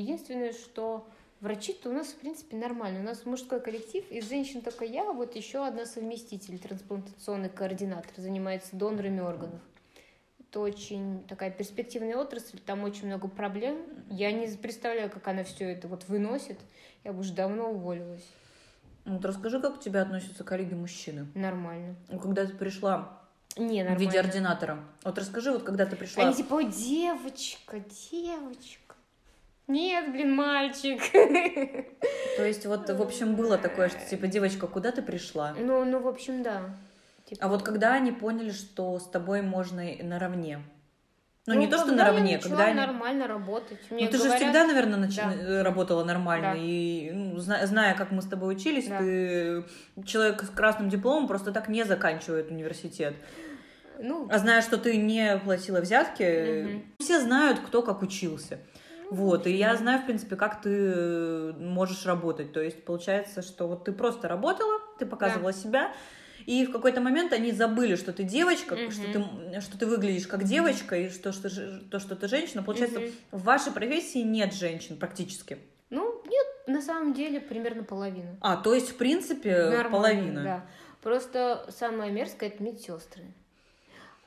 единственное, 0.00 0.52
что 0.52 1.06
врачи-то 1.40 1.90
у 1.90 1.92
нас, 1.92 2.08
в 2.08 2.16
принципе, 2.16 2.56
нормально. 2.56 3.00
У 3.00 3.02
нас 3.02 3.24
мужской 3.26 3.60
коллектив, 3.60 4.04
из 4.10 4.28
женщин 4.28 4.60
только 4.62 4.84
я, 4.84 5.12
вот 5.12 5.36
еще 5.36 5.66
одна 5.66 5.86
совместитель, 5.86 6.58
трансплантационный 6.58 7.48
координатор, 7.48 8.10
занимается 8.16 8.76
донорами 8.76 9.20
органов. 9.20 9.60
Это 10.40 10.60
очень 10.60 11.24
такая 11.28 11.50
перспективная 11.50 12.16
отрасль, 12.16 12.58
там 12.58 12.82
очень 12.82 13.06
много 13.06 13.28
проблем. 13.28 13.84
Я 14.08 14.32
не 14.32 14.46
представляю, 14.56 15.10
как 15.10 15.26
она 15.28 15.44
все 15.44 15.72
это 15.72 15.88
вот 15.88 16.08
выносит. 16.08 16.58
Я 17.04 17.12
бы 17.12 17.20
уже 17.20 17.34
давно 17.34 17.70
уволилась. 17.70 18.24
Вот 19.04 19.24
расскажи, 19.24 19.60
как 19.60 19.78
к 19.78 19.80
тебе 19.80 20.00
относятся 20.00 20.44
коллеги-мужчины? 20.44 21.26
Нормально. 21.34 21.96
Ну, 22.08 22.18
Когда 22.18 22.46
ты 22.46 22.54
пришла 22.54 23.20
Не, 23.56 23.82
в 23.82 23.84
нормально. 23.84 23.98
виде 23.98 24.20
ординатора. 24.20 24.84
Вот 25.04 25.18
расскажи, 25.18 25.52
вот 25.52 25.64
когда 25.64 25.86
ты 25.86 25.96
пришла... 25.96 26.24
Они 26.24 26.34
типа, 26.34 26.54
«Ой, 26.54 26.66
девочка, 26.66 27.80
девочка. 28.10 28.87
Нет, 29.68 30.10
блин, 30.12 30.34
мальчик. 30.34 31.00
То 32.36 32.44
есть 32.46 32.64
вот, 32.66 32.88
в 32.88 33.02
общем, 33.02 33.36
было 33.36 33.58
такое, 33.58 33.88
что 33.90 34.00
типа, 34.08 34.26
девочка, 34.26 34.66
куда 34.66 34.92
ты 34.92 35.02
пришла? 35.02 35.54
Ну, 35.58 35.84
ну, 35.84 36.00
в 36.00 36.08
общем, 36.08 36.42
да. 36.42 36.62
Типа, 37.26 37.44
А 37.44 37.48
вот 37.48 37.62
когда 37.62 37.92
они 37.92 38.10
поняли, 38.10 38.50
что 38.50 38.98
с 38.98 39.04
тобой 39.08 39.42
можно 39.42 39.84
наравне? 40.02 40.60
Ну, 41.46 41.54
не 41.54 41.66
то, 41.66 41.78
что 41.78 41.92
наравне, 41.92 42.36
начала 42.36 42.50
когда 42.50 42.64
они... 42.66 42.74
нормально 42.74 43.26
работать. 43.26 43.78
Мне 43.90 44.04
Ну, 44.04 44.10
ты 44.10 44.16
же 44.18 44.24
говорят- 44.24 44.42
всегда, 44.42 44.66
наверное, 44.66 44.98
начи- 45.08 45.16
Да. 45.16 45.32
э, 45.34 45.62
работала 45.62 46.04
нормально. 46.04 46.52
Да. 46.52 46.58
И 46.58 47.10
ну, 47.10 47.38
зна- 47.38 47.64
зная, 47.66 47.94
как 47.94 48.10
мы 48.10 48.20
с 48.20 48.26
тобой 48.26 48.54
учились, 48.54 48.86
Да. 48.86 48.98
ты 48.98 49.64
человек 50.04 50.42
с 50.42 50.48
красным 50.50 50.90
дипломом 50.90 51.26
просто 51.26 51.52
так 51.52 51.68
не 51.68 51.84
заканчивает 51.84 52.50
университет. 52.50 53.14
Ну, 53.98 54.28
А 54.30 54.38
зная, 54.38 54.60
что 54.62 54.76
ты 54.76 54.96
не 54.98 55.38
платила 55.42 55.80
взятки, 55.80 56.62
Мгм. 56.64 56.82
все 57.00 57.18
знают, 57.20 57.60
кто 57.60 57.82
как 57.82 58.02
учился. 58.02 58.58
Вот, 59.10 59.46
и 59.46 59.52
я 59.52 59.74
знаю, 59.76 60.00
в 60.02 60.06
принципе, 60.06 60.36
как 60.36 60.60
ты 60.60 61.52
можешь 61.54 62.04
работать. 62.06 62.52
То 62.52 62.60
есть, 62.60 62.84
получается, 62.84 63.42
что 63.42 63.66
вот 63.66 63.84
ты 63.84 63.92
просто 63.92 64.28
работала, 64.28 64.80
ты 64.98 65.06
показывала 65.06 65.52
себя, 65.52 65.92
и 66.46 66.64
в 66.66 66.72
какой-то 66.72 67.00
момент 67.00 67.32
они 67.32 67.52
забыли, 67.52 67.96
что 67.96 68.12
ты 68.12 68.22
девочка, 68.22 68.74
Мгм. 68.74 68.90
что, 68.90 69.12
ты, 69.12 69.60
что 69.60 69.78
ты 69.78 69.86
выглядишь 69.86 70.26
как 70.26 70.44
девочка, 70.44 70.96
и 70.96 71.08
что, 71.10 71.32
что, 71.32 71.48
то, 71.90 71.98
что 72.00 72.16
ты 72.16 72.28
женщина. 72.28 72.62
Получается, 72.62 73.00
Мгм. 73.00 73.10
в 73.32 73.42
вашей 73.44 73.72
профессии 73.72 74.18
нет 74.22 74.54
женщин 74.54 74.96
практически. 74.96 75.58
ну, 75.90 76.22
нет, 76.26 76.46
на 76.66 76.82
самом 76.82 77.14
деле 77.14 77.40
примерно 77.40 77.82
половина. 77.82 78.36
А, 78.42 78.56
то 78.56 78.74
есть, 78.74 78.90
в 78.90 78.96
принципе, 78.96 79.56
Нормально, 79.56 79.90
половина. 79.90 80.42
Да. 80.42 80.66
Просто 81.02 81.64
самое 81.70 82.12
мерзкое 82.12 82.50
это 82.50 82.62
медсестры. 82.62 83.22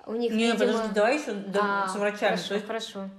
У 0.07 0.13
них, 0.13 0.31
Не, 0.33 0.51
видимо- 0.53 0.59
подожди, 0.71 0.93
давай 0.95 1.19
еще 1.19 1.35
А, 1.61 1.87
с 1.87 1.95
врачами. 1.95 2.35
Хорошо, 2.35 2.53
есть 2.55 2.65
хорошо. 2.65 3.09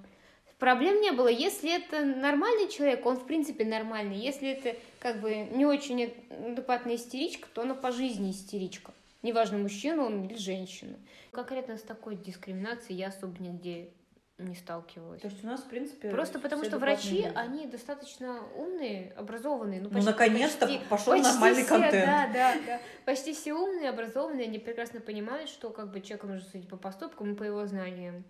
Проблем 0.62 1.00
не 1.00 1.10
было. 1.10 1.26
Если 1.26 1.74
это 1.74 2.04
нормальный 2.04 2.70
человек, 2.70 3.04
он 3.04 3.16
в 3.16 3.26
принципе 3.26 3.64
нормальный. 3.64 4.16
Если 4.16 4.48
это 4.50 4.78
как 5.00 5.20
бы 5.20 5.34
не 5.34 5.66
очень 5.66 6.14
адекватная 6.30 6.94
истеричка, 6.94 7.48
то 7.52 7.62
она 7.62 7.74
по 7.74 7.90
жизни 7.90 8.30
истеричка. 8.30 8.92
Неважно, 9.22 9.58
мужчина 9.58 10.04
он 10.04 10.24
или 10.24 10.36
женщина. 10.36 10.96
Конкретно 11.32 11.78
с 11.78 11.82
такой 11.82 12.14
дискриминацией 12.14 12.96
я 13.00 13.08
особо 13.08 13.42
нигде 13.42 13.88
не 14.38 14.54
сталкивалась. 14.54 15.20
То 15.20 15.28
есть 15.28 15.44
у 15.44 15.46
нас, 15.46 15.60
в 15.60 15.68
принципе, 15.68 16.10
Просто 16.10 16.38
потому 16.38 16.64
что 16.64 16.78
врачи, 16.78 17.16
люди. 17.22 17.32
они 17.34 17.66
достаточно 17.66 18.40
умные, 18.56 19.12
образованные. 19.16 19.80
Ну, 19.80 19.88
Ну, 19.88 19.94
почти- 19.94 20.06
наконец-то 20.10 20.66
почти- 20.66 20.80
пошел 20.88 21.12
почти 21.12 21.28
нормальный 21.28 21.62
все, 21.62 21.68
контент. 21.68 22.06
Да, 22.06 22.30
да, 22.32 22.54
да. 22.66 22.80
Почти 23.04 23.32
все 23.34 23.52
умные, 23.54 23.90
образованные, 23.90 24.46
они 24.46 24.58
прекрасно 24.58 25.00
понимают, 25.00 25.48
что 25.50 25.70
как 25.70 25.92
бы 25.92 26.00
человек 26.00 26.24
может 26.24 26.48
судить 26.48 26.68
по 26.68 26.76
поступкам 26.76 27.32
и 27.32 27.36
по 27.36 27.42
его 27.44 27.66
знаниям. 27.66 28.24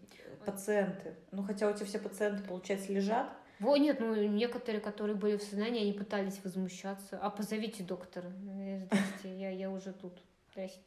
Пациенты. 0.45 1.15
Ну, 1.31 1.45
хотя 1.45 1.69
у 1.69 1.73
тебя 1.73 1.87
все 1.87 1.99
пациенты, 2.01 2.43
получается, 2.43 2.93
лежат. 2.93 3.29
Во, 3.61 3.77
нет, 3.77 4.01
ну 4.01 4.13
некоторые, 4.15 4.81
которые 4.81 5.15
были 5.15 5.37
в 5.37 5.43
сознании, 5.43 5.83
они 5.83 5.93
пытались 5.93 6.41
возмущаться. 6.43 7.17
А 7.23 7.31
позовите 7.31 7.85
доктора. 7.85 8.33
Э, 8.59 8.87
Здрасте, 8.87 9.39
я, 9.39 9.51
я 9.51 9.71
уже 9.71 9.93
тут. 9.93 10.19
Здрасте. 10.53 10.81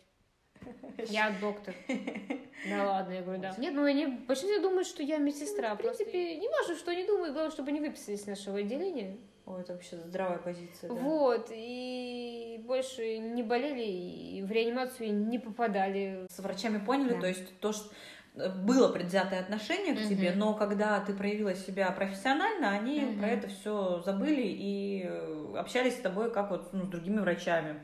Я 1.10 1.32
доктор. 1.42 1.74
Да 2.68 2.84
ладно, 2.84 3.12
я 3.14 3.22
говорю, 3.22 3.42
да. 3.42 3.54
Нет, 3.60 3.74
ну 3.76 3.84
они 3.84 4.08
большинство 4.08 4.60
думают, 4.60 4.88
что 4.88 5.04
я 5.04 5.18
медсестра. 5.18 5.76
В 5.76 5.78
принципе, 5.78 6.38
не 6.38 6.50
важно, 6.50 6.76
что 6.76 6.90
они 6.90 7.06
думают, 7.06 7.34
главное, 7.34 7.52
чтобы 7.52 7.70
они 7.70 7.80
выписались 7.80 8.22
из 8.22 8.28
нашего 8.28 8.58
отделения. 8.58 9.18
Ой, 9.46 9.62
это 9.62 9.74
вообще 9.74 9.98
здравая 9.98 10.40
позиция, 10.40 10.90
да. 10.90 10.96
Вот, 10.96 11.50
и 11.52 12.60
больше 12.66 13.20
не 13.20 13.44
болели, 13.44 13.84
и 13.84 14.42
в 14.42 14.50
реанимацию 14.52 15.14
не 15.14 15.38
попадали. 15.38 16.26
С 16.30 16.40
врачами 16.40 16.84
поняли, 16.84 17.14
Да. 17.14 17.20
то 17.22 17.28
есть 17.28 17.60
то, 17.60 17.72
что 17.72 17.94
э, 18.36 18.50
было 18.50 18.92
предвзятое 18.92 19.42
отношение 19.42 19.94
к 19.94 20.02
тебе, 20.10 20.32
Мгм. 20.32 20.40
но 20.40 20.54
когда 20.56 21.00
ты 21.02 21.14
проявила 21.14 21.54
себя 21.54 21.92
профессионально, 21.92 22.72
они 22.72 23.02
Мгм. 23.02 23.20
про 23.20 23.28
это 23.28 23.48
все 23.50 24.02
забыли 24.04 24.42
и 24.48 25.04
э, 25.06 25.54
общались 25.58 25.94
с 25.98 26.02
тобой 26.02 26.32
как 26.32 26.50
вот 26.50 26.74
ну, 26.74 26.86
с 26.86 26.88
другими 26.88 27.20
врачами. 27.20 27.76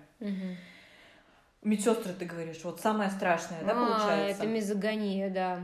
Медсестры, 1.64 2.14
ты 2.14 2.26
говоришь, 2.26 2.60
вот 2.64 2.82
самое 2.82 3.12
страшное, 3.12 3.62
да, 3.64 3.72
А, 3.74 3.76
получается? 3.76 4.44
это 4.44 4.48
мизогония, 4.48 5.30
да. 5.30 5.60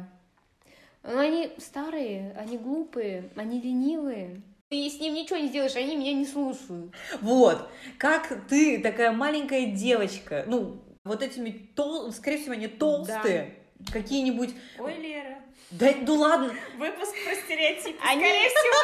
Но 1.04 1.20
они 1.20 1.52
старые, 1.58 2.36
они 2.38 2.58
глупые, 2.58 3.30
они 3.36 3.60
ленивые. 3.62 4.42
И 4.70 4.90
с 4.90 5.00
ним 5.00 5.14
ничего 5.16 5.38
не 5.40 5.48
сделаешь, 5.48 5.76
они 5.76 5.96
меня 5.96 6.14
не 6.14 6.26
слушают. 6.26 6.94
Вот, 7.22 7.70
как 7.98 8.48
ты, 8.48 8.80
такая 8.80 9.12
маленькая 9.12 9.68
девочка, 9.68 10.44
ну, 10.46 10.84
вот 11.04 11.24
этими, 11.24 11.50
тол... 11.76 12.12
скорее 12.12 12.38
всего, 12.40 12.54
они 12.54 12.68
толстые, 12.68 13.56
какие-нибудь... 13.92 14.54
Ой, 14.78 14.94
Лера, 14.98 15.40
Да, 15.72 15.88
ну 16.02 16.16
ладно, 16.16 16.54
выпуск 16.78 17.14
про 17.26 17.34
стереотипы. 17.36 17.98
Они- 18.06 18.20
Скорее 18.22 18.50
всего, 18.50 18.78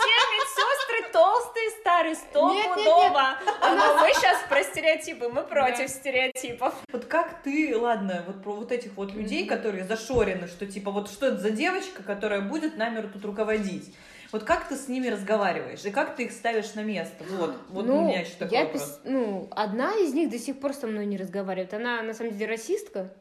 все 0.00 0.16
медсестры 0.34 0.71
толстые, 1.12 1.70
старые, 1.80 2.14
Нет, 2.14 2.22
нет, 2.24 2.32
нет. 2.34 2.86
стопудово. 2.86 3.24
Но 3.62 4.00
мы 4.00 4.08
сейчас 4.14 4.38
про 4.48 4.62
стереотипы, 4.62 5.28
мы 5.28 5.42
против 5.42 5.88
стереотипов. 5.90 6.74
вот 6.92 7.04
как 7.04 7.42
ты, 7.42 7.76
ладно, 7.76 8.24
вот 8.26 8.42
про 8.42 8.52
вот 8.52 8.72
этих 8.72 8.92
вот 8.96 9.12
людей, 9.12 9.46
которые 9.46 9.84
зашорены, 9.84 10.46
что 10.48 10.66
типа, 10.66 10.90
вот 10.90 11.10
что 11.10 11.26
это 11.26 11.38
за 11.38 11.50
девочка, 11.50 12.02
которая 12.02 12.40
будет 12.40 12.76
нами 12.76 13.02
тут 13.12 13.24
руководить? 13.24 13.94
Вот 14.32 14.44
как 14.44 14.66
ты 14.66 14.76
с 14.76 14.88
ними 14.88 15.08
разговариваешь, 15.08 15.84
и 15.84 15.90
как 15.90 16.16
ты 16.16 16.24
их 16.24 16.32
ставишь 16.32 16.72
на 16.74 16.80
место? 16.82 17.22
Вот, 17.38 17.54
вот 17.68 17.86
у 17.86 18.00
меня 18.02 18.20
еще 18.20 18.32
такой 18.38 18.56
я 18.56 18.64
вопрос. 18.64 18.82
пис- 18.82 19.00
ну, 19.04 19.48
одна 19.50 19.94
из 19.96 20.14
них 20.14 20.30
до 20.30 20.38
сих 20.38 20.58
пор 20.58 20.72
со 20.72 20.86
мной 20.86 21.04
не 21.04 21.18
разговаривает. 21.18 21.74
Она, 21.74 22.00
на 22.00 22.14
самом 22.14 22.32
деле, 22.38 22.46
расистка. 22.52 23.12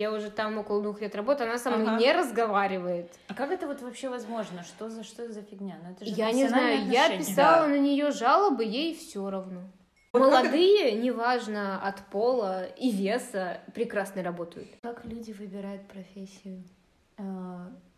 Я 0.00 0.12
уже 0.12 0.30
там 0.30 0.56
около 0.56 0.82
двух 0.82 1.02
лет 1.02 1.14
работаю, 1.14 1.50
она 1.50 1.58
со 1.58 1.70
мной 1.70 1.86
Ага. 1.86 1.98
не 1.98 2.10
разговаривает. 2.10 3.12
А 3.28 3.34
как 3.34 3.50
это 3.50 3.66
вот 3.66 3.82
вообще 3.82 4.08
возможно? 4.08 4.62
Что 4.62 4.88
за 4.88 5.04
что 5.04 5.30
за 5.30 5.42
фигня? 5.42 5.76
Ну 5.84 5.90
это 5.90 6.06
же 6.06 6.12
Я 6.12 6.32
не 6.32 6.48
знаю, 6.48 6.78
профессиональные 6.78 6.92
я 6.94 7.04
отношения. 7.04 7.28
писала 7.34 7.62
Да. 7.64 7.68
на 7.68 7.78
нее 7.78 8.10
жалобы, 8.10 8.64
ей 8.64 8.94
все 8.96 9.28
равно. 9.28 9.60
Вот 10.14 10.22
как 10.22 10.44
Молодые, 10.44 10.92
неважно 10.92 11.86
от 11.86 12.00
пола 12.06 12.64
и 12.64 12.90
веса, 12.90 13.58
прекрасно 13.74 14.22
работают. 14.22 14.68
Как 14.80 15.04
люди 15.04 15.32
выбирают 15.32 15.86
профессию 15.86 16.64
э, 17.18 17.22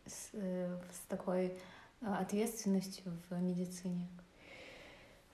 с, 0.07 0.31
э, 0.33 0.77
с 0.93 1.07
такой 1.09 1.53
э, 2.01 2.07
ответственностью 2.21 3.13
в 3.31 3.41
медицине? 3.41 4.09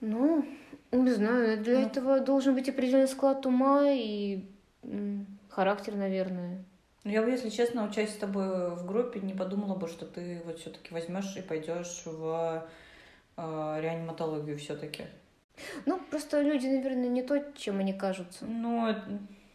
Ну, 0.01 0.45
не 0.91 1.09
знаю, 1.09 1.63
для 1.63 1.79
Ну. 1.79 1.87
этого 1.87 2.19
должен 2.19 2.53
быть 2.53 2.69
определенный 2.69 3.07
склад 3.07 3.43
ума 3.47 3.89
и 3.89 4.43
характер, 5.49 5.95
наверное. 5.95 6.63
Ну, 7.03 7.11
я 7.11 7.21
бы, 7.21 7.29
если 7.29 7.49
честно, 7.49 7.85
учась 7.85 8.13
с 8.13 8.17
тобой 8.17 8.75
в 8.75 8.85
группе, 8.85 9.19
не 9.19 9.33
подумала 9.33 9.75
бы, 9.75 9.87
что 9.87 10.05
ты 10.05 10.41
вот 10.45 10.59
все-таки 10.59 10.93
возьмешь 10.93 11.35
и 11.37 11.41
пойдешь 11.41 12.03
в 12.05 12.67
э, 13.37 13.77
реаниматологию 13.81 14.57
все-таки. 14.57 15.05
Ну, 15.85 15.99
просто 16.09 16.41
люди, 16.41 16.67
наверное, 16.67 17.09
не 17.09 17.23
то, 17.23 17.39
чем 17.57 17.79
они 17.79 17.93
кажутся. 17.93 18.45
Ну, 18.45 18.87
это 18.87 19.01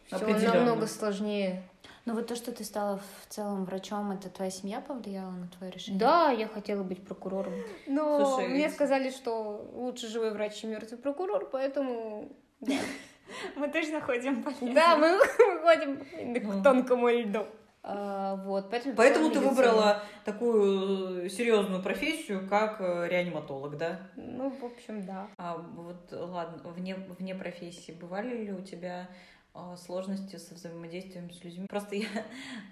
Все 0.09 0.49
намного 0.53 0.87
сложнее. 0.87 1.63
Ну 2.05 2.13
вот 2.13 2.27
то, 2.27 2.35
что 2.35 2.51
ты 2.51 2.63
стала 2.63 2.99
в 2.99 3.33
целом 3.33 3.65
врачом, 3.65 4.11
это 4.11 4.29
твоя 4.29 4.51
семья 4.51 4.79
повлияла 4.79 5.31
на 5.31 5.47
твое 5.47 5.71
решение? 5.71 5.99
Да, 5.99 6.29
я 6.29 6.47
хотела 6.47 6.83
быть 6.83 7.03
прокурором. 7.03 7.53
Но 7.87 8.23
Слушай, 8.23 8.49
мне 8.49 8.65
ведь- 8.65 8.73
сказали, 8.73 9.09
что 9.09 9.67
лучше 9.73 10.07
живой 10.07 10.31
врач, 10.31 10.53
чем 10.55 10.69
мертвый 10.69 10.99
прокурор, 10.99 11.49
поэтому... 11.51 12.29
Да, 12.59 12.75
Мы 13.55 13.67
точно 13.69 14.01
ходим 14.01 14.43
по 14.43 14.51
Да, 14.61 14.95
мы 14.97 15.17
выходим 15.53 16.03
Ну. 16.43 16.59
к 16.59 16.63
тонкому 16.63 17.09
льду. 17.09 17.45
А, 17.87 18.35
Вот, 18.37 18.69
поэтому... 18.71 18.95
Поэтому 18.95 19.29
ты 19.29 19.39
выбрала 19.39 20.01
такую 20.23 21.29
серьезную 21.29 21.83
профессию, 21.83 22.47
как 22.49 22.81
э, 22.81 23.07
реаниматолог, 23.07 23.77
да? 23.77 23.99
Ну, 24.15 24.49
в 24.49 24.63
общем, 24.65 25.05
да. 25.05 25.27
А 25.37 25.57
вот, 25.57 26.07
ладно, 26.11 26.71
вне, 26.71 26.95
вне 27.19 27.35
профессии 27.35 27.91
бывали 27.91 28.45
ли 28.45 28.51
у 28.51 28.61
тебя 28.61 29.07
э, 29.53 29.59
сложности 29.77 30.37
со 30.37 30.55
взаимодействием 30.55 31.29
с 31.31 31.43
людьми? 31.43 31.67
Просто 31.67 31.95
я 31.95 32.07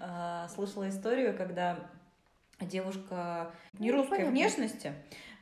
э, 0.00 0.48
слышала 0.52 0.88
историю, 0.88 1.36
когда 1.36 1.78
девушка 2.60 3.52
не 3.78 3.90
Ну, 3.92 3.98
русской 3.98 4.10
понятно. 4.16 4.32
внешности 4.32 4.92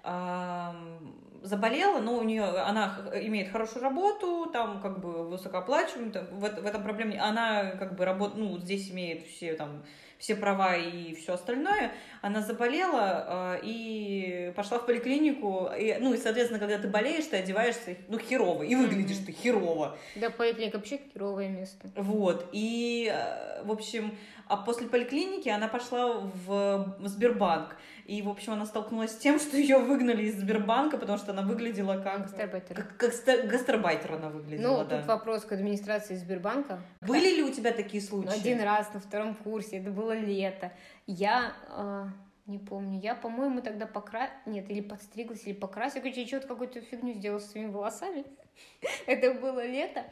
ам, 0.02 1.14
заболела, 1.42 1.98
но 2.00 2.16
у 2.16 2.22
нее 2.22 2.44
она 2.44 2.98
имеет 3.14 3.50
хорошую 3.50 3.82
работу, 3.82 4.48
там 4.52 4.80
как 4.80 5.00
бы 5.00 5.28
высокооплачиваемая, 5.28 6.12
там, 6.12 6.24
в, 6.30 6.40
в 6.40 6.66
этом 6.66 6.82
проблем 6.82 7.10
не- 7.10 7.18
она 7.18 7.72
как 7.72 7.96
бы 7.96 8.04
работает, 8.04 8.38
ну 8.38 8.58
здесь 8.58 8.90
имеет 8.90 9.26
все 9.26 9.54
там 9.54 9.82
все 10.18 10.36
права 10.36 10.76
и 10.76 11.14
все 11.16 11.32
остальное, 11.34 11.90
она 12.20 12.42
заболела 12.42 13.56
э, 13.56 13.60
и 13.64 14.52
пошла 14.54 14.78
в 14.78 14.86
поликлинику, 14.86 15.68
и, 15.76 15.96
ну 15.98 16.14
и 16.14 16.16
соответственно, 16.16 16.60
когда 16.60 16.78
ты 16.78 16.86
болеешь, 16.86 17.24
ты 17.26 17.38
одеваешься 17.38 17.96
ну 18.06 18.18
херово 18.20 18.62
и 18.62 18.76
выглядишь 18.76 19.16
Мгм. 19.16 19.26
ты 19.26 19.32
херово, 19.32 19.96
Да, 20.14 20.30
поликлиника 20.30 20.76
вообще 20.76 21.00
херовое 21.12 21.48
место. 21.48 21.90
вот 21.96 22.48
и 22.52 23.12
э, 23.12 23.64
в 23.64 23.72
общем, 23.72 24.16
а 24.48 24.56
после 24.58 24.86
поликлиники 24.86 25.48
она 25.48 25.66
пошла 25.66 26.20
в 26.46 26.96
Сбербанк. 27.04 27.76
И, 28.04 28.20
в 28.22 28.28
общем, 28.28 28.52
она 28.52 28.66
столкнулась 28.66 29.12
с 29.12 29.16
тем, 29.16 29.38
что 29.40 29.56
ее 29.56 29.78
выгнали 29.78 30.24
из 30.24 30.36
Сбербанка, 30.36 30.98
потому 30.98 31.18
что 31.18 31.32
она 31.32 31.42
выглядела 31.42 32.00
как... 32.02 32.22
Гастарбайтер. 32.22 32.76
Как, 32.76 32.96
как 32.96 33.12
ста- 33.12 33.42
гастарбайтер 33.42 34.12
она 34.14 34.28
Ну, 34.30 34.36
выглядела, 34.38 34.84
да. 34.84 34.98
тут 34.98 35.06
вопрос 35.06 35.44
к 35.44 35.52
администрации 35.52 36.16
Сбербанка. 36.16 36.80
Были 37.00 37.36
ли 37.36 37.42
у 37.42 37.52
тебя 37.52 37.72
такие 37.72 38.02
Ну, 38.02 38.08
случаи? 38.08 38.38
Один 38.40 38.60
раз 38.60 38.92
на 38.92 39.00
втором 39.00 39.34
курсе, 39.34 39.78
это 39.78 39.90
было 39.90 40.12
лето. 40.16 40.72
Я 41.06 41.54
а, 41.68 42.08
не 42.46 42.58
помню, 42.58 43.00
я, 43.00 43.14
по-моему, 43.14 43.62
тогда 43.62 43.86
покра... 43.86 44.30
Нет, 44.46 44.68
или 44.70 44.80
подстриглась, 44.80 45.46
или 45.46 45.52
покрасила. 45.54 46.02
Короче, 46.02 46.22
я 46.22 46.26
что-то 46.26 46.48
какую-то 46.48 46.80
фигню 46.80 47.14
сделала 47.14 47.38
со 47.38 47.48
своими 47.50 47.70
волосами. 47.70 48.24
Это 49.06 49.34
было 49.34 49.64
лето. 49.64 50.04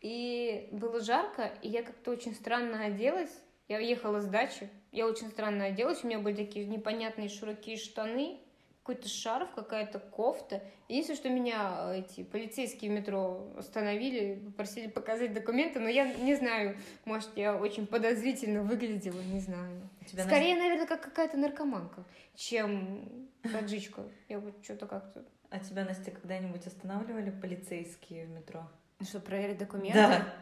И 0.00 0.68
было 0.72 1.00
жарко, 1.00 1.50
и 1.62 1.68
я 1.68 1.82
как-то 1.82 2.10
очень 2.10 2.34
странно 2.34 2.84
оделась. 2.84 3.30
Я 3.68 3.78
уехала 3.78 4.20
с 4.20 4.26
дачи, 4.26 4.68
я 4.90 5.06
очень 5.06 5.30
странно 5.30 5.66
оделась, 5.66 6.04
у 6.04 6.06
меня 6.06 6.18
были 6.18 6.34
такие 6.34 6.66
непонятные 6.66 7.28
широкие 7.28 7.76
штаны, 7.76 8.38
какой-то 8.82 9.08
шарф, 9.08 9.48
какая-то 9.54 10.00
кофта. 10.00 10.60
Единственное, 10.88 11.16
что 11.16 11.30
меня 11.30 11.92
э, 11.94 12.00
эти 12.00 12.24
полицейские 12.24 12.90
в 12.90 12.94
метро 12.94 13.52
остановили, 13.56 14.42
попросили 14.46 14.88
показать 14.88 15.32
документы, 15.32 15.78
но 15.78 15.88
я 15.88 16.12
не 16.14 16.34
знаю, 16.34 16.76
может, 17.04 17.30
я 17.36 17.56
очень 17.56 17.86
подозрительно 17.86 18.64
выглядела, 18.64 19.20
не 19.20 19.38
знаю. 19.38 19.88
Тебя, 20.06 20.24
Скорее, 20.24 20.56
наверное, 20.56 20.86
как 20.86 21.00
какая-то 21.00 21.36
наркоманка, 21.36 22.04
чем 22.34 23.28
таджичка. 23.42 24.02
Я 24.28 24.40
вот 24.40 24.54
что-то 24.64 24.86
как-то... 24.86 25.24
А 25.50 25.60
тебя, 25.60 25.84
Настя, 25.84 26.10
когда-нибудь 26.10 26.66
останавливали 26.66 27.30
полицейские 27.30 28.26
в 28.26 28.30
метро? 28.30 28.68
Что, 29.00 29.20
проверить 29.20 29.58
документы? 29.58 29.94
Да. 29.94 30.34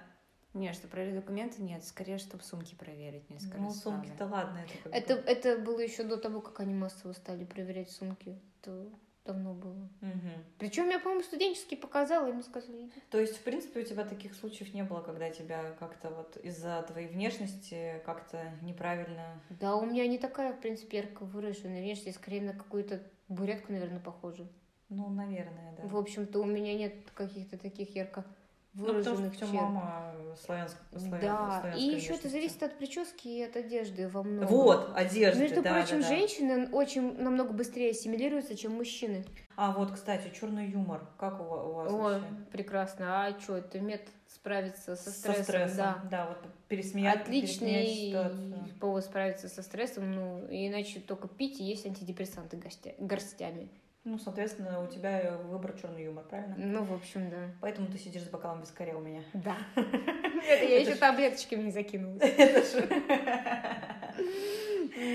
Нет, 0.53 0.75
что 0.75 0.89
проверить 0.89 1.15
документы, 1.15 1.63
нет. 1.63 1.85
Скорее, 1.85 2.19
чтобы 2.19 2.43
сумки 2.43 2.75
проверить 2.75 3.31
несколько 3.31 3.59
Ну, 3.59 3.67
раз. 3.67 3.83
сумки-то 3.83 4.27
ладно, 4.27 4.59
это 4.59 4.73
как 4.83 4.93
бы- 4.93 4.99
Это, 4.99 5.15
это 5.15 5.59
было 5.63 5.79
еще 5.81 6.03
до 6.03 6.17
того, 6.17 6.41
как 6.41 6.59
они 6.61 6.75
массово 6.75 7.13
стали 7.13 7.45
проверять 7.45 7.91
сумки. 7.91 8.37
Это 8.61 8.89
давно 9.25 9.55
было. 9.55 9.89
Мгм. 10.01 10.33
Причем 10.59 10.89
я, 10.89 10.99
по-моему, 10.99 11.23
студенческий 11.23 11.77
показала, 11.77 12.29
и 12.29 12.33
мне 12.33 12.43
сказали, 12.43 12.83
иди. 12.87 12.93
То 13.11 13.21
есть, 13.21 13.37
в 13.37 13.43
принципе, 13.45 13.81
у 13.81 13.85
тебя 13.85 14.05
таких 14.05 14.35
случаев 14.35 14.75
не 14.75 14.83
было, 14.83 15.03
когда 15.03 15.31
тебя 15.31 15.71
как-то 15.79 16.11
вот 16.11 16.37
из-за 16.39 16.83
твоей 16.83 17.07
внешности 17.07 18.03
как-то 18.05 18.53
неправильно... 18.63 19.41
Да, 19.51 19.77
у 19.77 19.87
меня 19.87 20.07
не 20.09 20.19
такая, 20.19 20.53
в 20.53 20.61
принципе, 20.61 20.97
ярко 20.99 21.25
выраженная 21.25 21.81
внешность, 21.81 22.19
скорее 22.19 22.43
на 22.43 22.55
какую-то 22.55 23.01
бурятку, 23.29 23.71
наверное, 23.73 24.01
похожа. 24.01 24.49
Ну, 24.89 25.09
наверное, 25.09 25.77
да. 25.77 25.87
В 25.87 25.97
общем-то, 25.97 26.41
у 26.41 26.45
меня 26.45 26.75
нет 26.75 26.95
каких-то 27.15 27.57
таких 27.57 27.95
ярко 27.95 28.25
Ну, 28.27 28.35
выраженных 28.75 29.33
у 29.33 29.35
тебя 29.37 29.47
черт. 29.47 29.53
мама 29.55 30.15
славянск... 30.45 30.77
славян- 30.93 31.21
Да, 31.21 31.61
славянской 31.61 31.83
и 31.83 31.95
еще 31.97 32.15
это 32.15 32.29
зависит 32.29 32.63
от 32.63 32.79
прически 32.79 33.29
и 33.29 33.43
от 33.43 33.57
одежды 33.57 34.09
во 34.09 34.23
многом. 34.23 34.49
Вот, 34.49 34.93
одежда, 34.95 35.41
Между 35.43 35.63
да, 35.63 35.73
прочим, 35.75 36.01
да, 36.01 36.09
да. 36.09 36.17
женщины 36.17 36.69
очень 36.71 37.21
намного 37.21 37.53
быстрее 37.53 37.91
ассимилируются, 37.91 38.55
чем 38.57 38.75
мужчины. 38.77 39.25
А 39.57 39.73
вот, 39.73 39.91
кстати, 39.93 40.33
черный 40.39 40.69
юмор. 40.71 41.07
Как 41.19 41.41
у 41.41 41.45
ва- 41.45 41.63
у 41.65 41.73
вас 41.75 41.93
Ой, 41.93 42.15
вообще? 42.21 42.27
прекрасно. 42.53 43.27
А 43.27 43.39
что, 43.41 43.57
это 43.57 43.81
метод 43.81 44.09
справиться 44.29 44.95
со 44.97 45.11
стрессом, 45.11 45.35
Со 45.35 45.43
стрессом, 45.43 45.95
да. 46.11 46.27
вот 46.29 46.39
пересмеять, 46.69 47.21
Отличный 47.23 48.73
повод 48.81 49.05
справиться 49.05 49.49
со 49.49 49.63
стрессом, 49.63 50.13
ну, 50.13 50.47
иначе 50.49 51.01
только 51.01 51.27
пить 51.29 51.61
и 51.61 51.65
есть 51.65 51.85
антидепрессанты 51.87 52.57
горстями. 52.99 53.69
Ну, 54.05 54.19
соответственно, 54.19 54.83
у 54.83 54.87
тебя 54.87 55.37
выбор 55.45 55.75
черный 55.79 56.05
юмор, 56.05 56.25
правильно? 56.25 56.55
Ну, 56.57 56.85
в 56.85 56.93
общем, 56.95 57.29
да. 57.29 57.51
Поэтому 57.61 57.87
ты 57.89 57.99
сидишь 57.99 58.23
с 58.23 58.29
бокалом 58.29 58.63
вискаря 58.63 58.97
у 58.97 59.01
меня. 59.01 59.23
Да. 59.35 59.57
Это 59.77 60.65
я 60.65 60.81
еще 60.81 60.95
таблеточками 60.95 61.65
не 61.65 61.71
закинулась. 61.71 62.23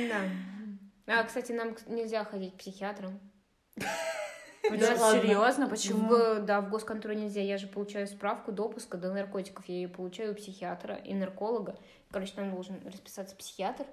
Да. 0.09 1.19
А, 1.19 1.23
кстати, 1.23 1.51
нам 1.51 1.75
нельзя 1.87 2.23
ходить 2.23 2.53
к 2.53 2.57
психиатрам. 2.57 3.19
Да. 4.71 4.97
Серьезно? 5.11 5.69
Почему? 5.69 6.07
В, 6.07 6.39
да, 6.39 6.59
в 6.59 6.71
госконтроле 6.71 7.21
нельзя. 7.21 7.39
Я 7.39 7.59
же 7.59 7.67
получаю 7.67 8.07
справку 8.07 8.51
допуска 8.51 8.97
до 8.97 9.13
наркотиков. 9.13 9.63
Я 9.67 9.75
ее 9.75 9.87
получаю 9.87 10.31
у 10.31 10.35
психиатра 10.35 10.95
и 10.95 11.13
нарколога. 11.13 11.77
Короче, 12.09 12.33
там 12.33 12.49
должен 12.49 12.81
расписаться 12.83 13.35
психиатр 13.35 13.85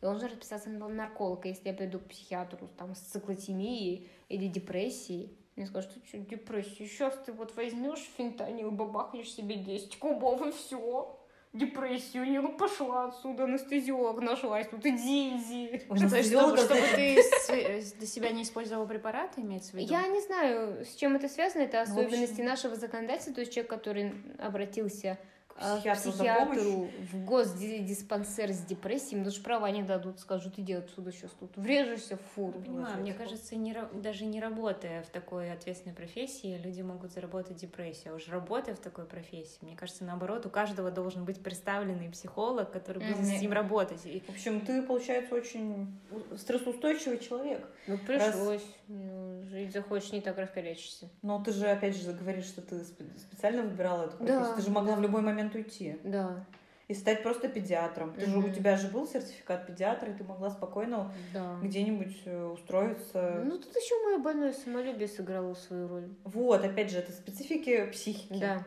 должен 0.00 0.28
расписаться 0.28 0.70
нарколог. 0.70 1.46
И 1.46 1.50
Если 1.50 1.68
я 1.68 1.74
приду 1.74 1.98
к 1.98 2.04
психиатру 2.04 2.68
там, 2.76 2.94
с 2.94 3.00
циклотемией 3.00 4.08
или 4.28 4.46
депрессией, 4.46 5.36
мне 5.56 5.66
скажут, 5.66 5.90
что 5.90 6.06
что, 6.06 6.18
депрессия? 6.18 6.86
Сейчас 6.86 7.18
ты 7.26 7.32
вот 7.32 7.56
возьмешь 7.56 8.08
фентанил, 8.16 8.70
бабахнешь 8.70 9.32
себе 9.32 9.56
10 9.56 9.98
кубов 9.98 10.46
и 10.46 10.52
все. 10.52 11.14
Депрессию, 11.54 12.30
не, 12.30 12.40
ну 12.40 12.56
пошла 12.56 13.06
отсюда, 13.06 13.44
анестезиолог 13.44 14.20
нашлась, 14.20 14.68
тут 14.68 14.84
иди, 14.84 15.30
иди. 15.30 15.82
Анестезиолога, 15.88 16.58
чтобы, 16.58 16.80
чтобы 16.80 17.22
ты 17.46 17.84
для 17.96 18.06
себя 18.06 18.30
не 18.32 18.42
использовал 18.42 18.86
препараты, 18.86 19.40
имеется 19.40 19.70
в 19.70 19.74
виду? 19.74 19.90
Я 19.90 20.06
не 20.08 20.20
знаю, 20.20 20.84
с 20.84 20.94
чем 20.94 21.16
это 21.16 21.26
связано, 21.26 21.62
это 21.62 21.78
Ну, 21.88 22.02
особенности 22.02 22.42
нашего 22.42 22.76
законодательства, 22.76 23.34
то 23.34 23.40
есть 23.40 23.54
человек, 23.54 23.70
который 23.70 24.12
обратился 24.38 25.18
К 25.58 25.60
а, 25.60 25.76
психиатру 25.76 26.12
психиатру 26.12 26.90
в 27.12 27.24
госдиспансер 27.24 28.52
с 28.52 28.60
депрессией, 28.60 29.18
им 29.18 29.24
даже 29.24 29.40
права 29.42 29.68
не 29.70 29.82
дадут, 29.82 30.20
скажут, 30.20 30.54
иди 30.58 30.72
отсюда 30.74 31.10
сейчас 31.10 31.32
тут, 31.32 31.56
врежешься 31.56 32.16
в 32.16 32.20
фуру. 32.34 32.60
Понимаю, 32.60 33.00
мне 33.00 33.12
кажется, 33.12 33.56
не, 33.56 33.76
даже 33.94 34.24
не 34.24 34.40
работая 34.40 35.02
в 35.02 35.08
такой 35.08 35.52
ответственной 35.52 35.96
профессии, 35.96 36.60
люди 36.62 36.80
могут 36.82 37.12
заработать 37.12 37.56
депрессию. 37.56 38.12
А 38.12 38.16
уж 38.16 38.28
работая 38.28 38.76
в 38.76 38.78
такой 38.78 39.04
профессии, 39.04 39.58
мне 39.62 39.76
кажется, 39.76 40.04
наоборот, 40.04 40.46
у 40.46 40.50
каждого 40.50 40.92
должен 40.92 41.24
быть 41.24 41.42
представленный 41.42 42.08
психолог, 42.08 42.70
который 42.70 42.98
будет 43.04 43.24
с 43.24 43.30
Мгм. 43.32 43.40
ним 43.40 43.52
работать. 43.52 44.06
И 44.06 44.22
В 44.28 44.30
общем, 44.30 44.60
ты, 44.60 44.80
получается, 44.82 45.34
очень 45.34 45.98
стрессоустойчивый 46.36 47.18
человек. 47.18 47.66
Ну, 47.88 47.98
пришлось. 47.98 48.64
Ну, 48.86 49.42
жить 49.44 49.72
захочешь, 49.72 50.12
не 50.12 50.20
так 50.20 50.38
раскорячишься. 50.38 51.10
Но 51.22 51.42
ты 51.42 51.52
же, 51.52 51.66
опять 51.66 51.96
же, 51.96 52.12
говоришь, 52.12 52.44
что 52.46 52.62
ты 52.62 52.76
спе- 52.76 53.18
специально 53.18 53.62
выбирала 53.62 54.04
эту 54.04 54.18
Да. 54.18 54.24
профессию. 54.36 54.56
Ты 54.56 54.62
же 54.62 54.70
могла 54.70 54.94
в 54.94 55.00
любой 55.00 55.22
момент 55.22 55.47
уйти 55.54 55.98
Да, 56.04 56.44
и 56.88 56.94
стать 56.94 57.22
просто 57.22 57.48
педиатром. 57.48 58.14
Ты 58.14 58.26
же, 58.26 58.38
у 58.38 58.50
тебя 58.50 58.76
же 58.76 58.88
был 58.88 59.06
сертификат 59.06 59.66
педиатра, 59.66 60.10
и 60.10 60.14
ты 60.14 60.24
могла 60.24 60.50
спокойно 60.50 61.12
да. 61.34 61.58
где-нибудь 61.62 62.22
э, 62.24 62.46
устроиться. 62.46 63.42
Ну, 63.44 63.58
тут 63.58 63.76
еще 63.76 63.94
мое 64.06 64.18
больное 64.18 64.54
самолюбие 64.54 65.06
сыграло 65.06 65.52
свою 65.52 65.86
роль. 65.86 66.08
Вот, 66.24 66.64
опять 66.64 66.90
же, 66.90 66.98
это 66.98 67.12
специфики 67.12 67.84
психики. 67.92 68.40
Да. 68.40 68.64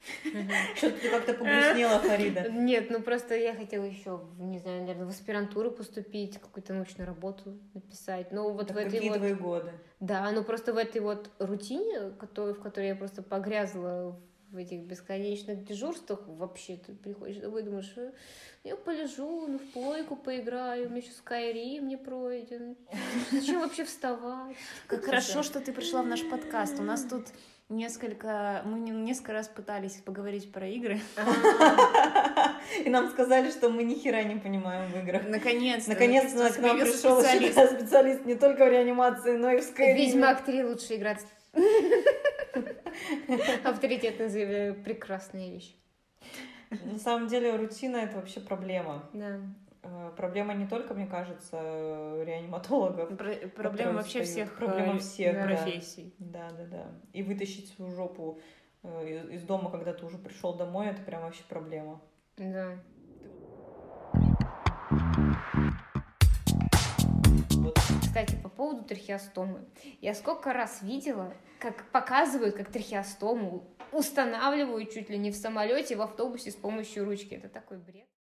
Что-то 0.76 0.98
ты 0.98 1.10
как-то 1.10 1.34
погрустнела, 1.34 2.00
Фарида. 2.00 2.48
Нет, 2.50 2.90
ну 2.90 3.02
просто 3.02 3.36
я 3.36 3.54
хотела 3.54 3.84
еще, 3.84 4.20
не 4.38 4.58
знаю, 4.58 4.80
наверное, 4.80 5.06
в 5.06 5.10
аспирантуру 5.10 5.70
поступить, 5.70 6.40
какую-то 6.40 6.72
научную 6.72 7.06
работу 7.06 7.58
написать. 7.74 8.32
Ну 8.32 8.50
вот 8.50 8.68
Так 8.68 8.78
в 8.78 8.80
этой 8.80 8.92
какие 8.92 9.10
вот... 9.10 9.18
твои 9.18 9.34
годы? 9.34 9.72
Да, 10.00 10.28
ну 10.32 10.42
просто 10.42 10.72
в 10.72 10.78
этой 10.78 11.02
вот 11.02 11.30
рутине, 11.38 12.14
в 12.18 12.60
которой 12.62 12.88
я 12.88 12.96
просто 12.96 13.22
погрязла 13.22 14.18
в 14.52 14.56
этих 14.56 14.80
бесконечных 14.80 15.64
дежурствах, 15.64 16.20
вообще 16.26 16.76
ты 16.76 16.92
приходишь 16.92 17.36
домой 17.36 17.62
и 17.62 17.64
думаешь, 17.64 17.92
«Э, 17.96 18.10
я 18.64 18.76
полежу, 18.76 19.46
ну 19.46 19.58
в 19.58 19.72
плойку 19.72 20.16
поиграю, 20.16 20.86
у 20.86 20.90
меня 20.90 20.98
еще 20.98 21.10
Skyrim 21.24 21.82
не 21.82 21.96
пройден. 21.96 22.76
Зачем 23.30 23.60
вообще 23.60 23.84
вставать? 23.84 24.56
как 24.86 25.04
хорошо, 25.04 25.42
что 25.42 25.60
ты 25.60 25.72
пришла 25.72 26.02
в 26.02 26.06
наш 26.06 26.28
подкаст. 26.28 26.78
У 26.80 26.82
нас 26.82 27.04
тут 27.04 27.28
несколько... 27.68 28.62
Мы 28.64 28.80
не- 28.80 28.90
несколько 28.90 29.32
раз 29.32 29.48
пытались 29.48 29.94
поговорить 30.04 30.52
про 30.52 30.66
игры. 30.66 31.00
И 32.84 32.90
нам 32.90 33.08
сказали, 33.10 33.50
что 33.50 33.70
мы 33.70 33.84
ни 33.84 33.94
хера 33.94 34.22
не 34.24 34.36
понимаем 34.36 34.90
в 34.90 34.96
играх. 34.98 35.22
Наконец-то. 35.28 35.90
Наконец-то 35.90 36.52
к 36.52 36.58
нам 36.58 36.78
пришел 36.78 37.20
специалист. 37.20 37.52
специалист. 37.52 37.80
специалист 37.80 38.26
не 38.26 38.34
только 38.34 38.66
в 38.66 38.68
реанимации, 38.68 39.36
но 39.36 39.50
и 39.52 39.60
в 39.60 39.62
Skyrim. 39.62 39.94
Ведьмак 39.94 40.44
3 40.44 40.64
лучше 40.64 40.96
играть. 40.96 41.20
Авторитетно 43.64 44.28
заявляю, 44.28 44.74
прекрасная 44.82 45.50
вещь. 45.50 45.74
На 46.70 46.98
самом 46.98 47.28
деле 47.28 47.56
рутина 47.56 47.96
это 47.96 48.16
вообще 48.16 48.40
проблема. 48.40 49.08
Да. 49.12 49.40
Э, 49.82 50.12
Проблема 50.16 50.54
не 50.54 50.66
только, 50.66 50.94
мне 50.94 51.06
кажется, 51.06 51.56
реаниматологов. 52.24 53.16
Про- 53.16 53.48
Проблема 53.48 53.94
вообще 53.94 54.22
всех 54.22 54.54
Проблема 54.56 54.96
э, 54.96 54.98
всех, 54.98 55.34
да. 55.34 55.42
профессий. 55.44 56.14
Да, 56.18 56.48
да, 56.50 56.64
да. 56.66 56.86
И 57.12 57.22
вытащить 57.22 57.68
свою 57.70 57.90
жопу 57.92 58.40
э, 58.82 59.08
из 59.08 59.40
из 59.40 59.42
дома, 59.42 59.70
когда 59.70 59.92
ты 59.92 60.04
уже 60.04 60.18
пришел 60.18 60.54
домой, 60.54 60.86
это 60.88 61.02
прям 61.02 61.22
вообще 61.22 61.42
проблема. 61.48 62.00
Да. 62.36 62.78
Кстати, 68.10 68.34
по 68.42 68.48
поводу 68.48 68.82
трахеостомы. 68.82 69.68
Я 70.00 70.14
сколько 70.14 70.52
раз 70.52 70.82
видела, 70.82 71.32
как 71.60 71.92
показывают, 71.92 72.56
как 72.56 72.72
трахеостому 72.72 73.62
устанавливают 73.92 74.90
чуть 74.90 75.10
ли 75.10 75.16
не 75.16 75.30
в 75.30 75.36
самолете, 75.36 75.94
в 75.94 76.02
автобусе 76.02 76.50
с 76.50 76.56
помощью 76.56 77.04
ручки. 77.04 77.34
Это 77.34 77.48
такой 77.48 77.78
бред. 77.78 78.10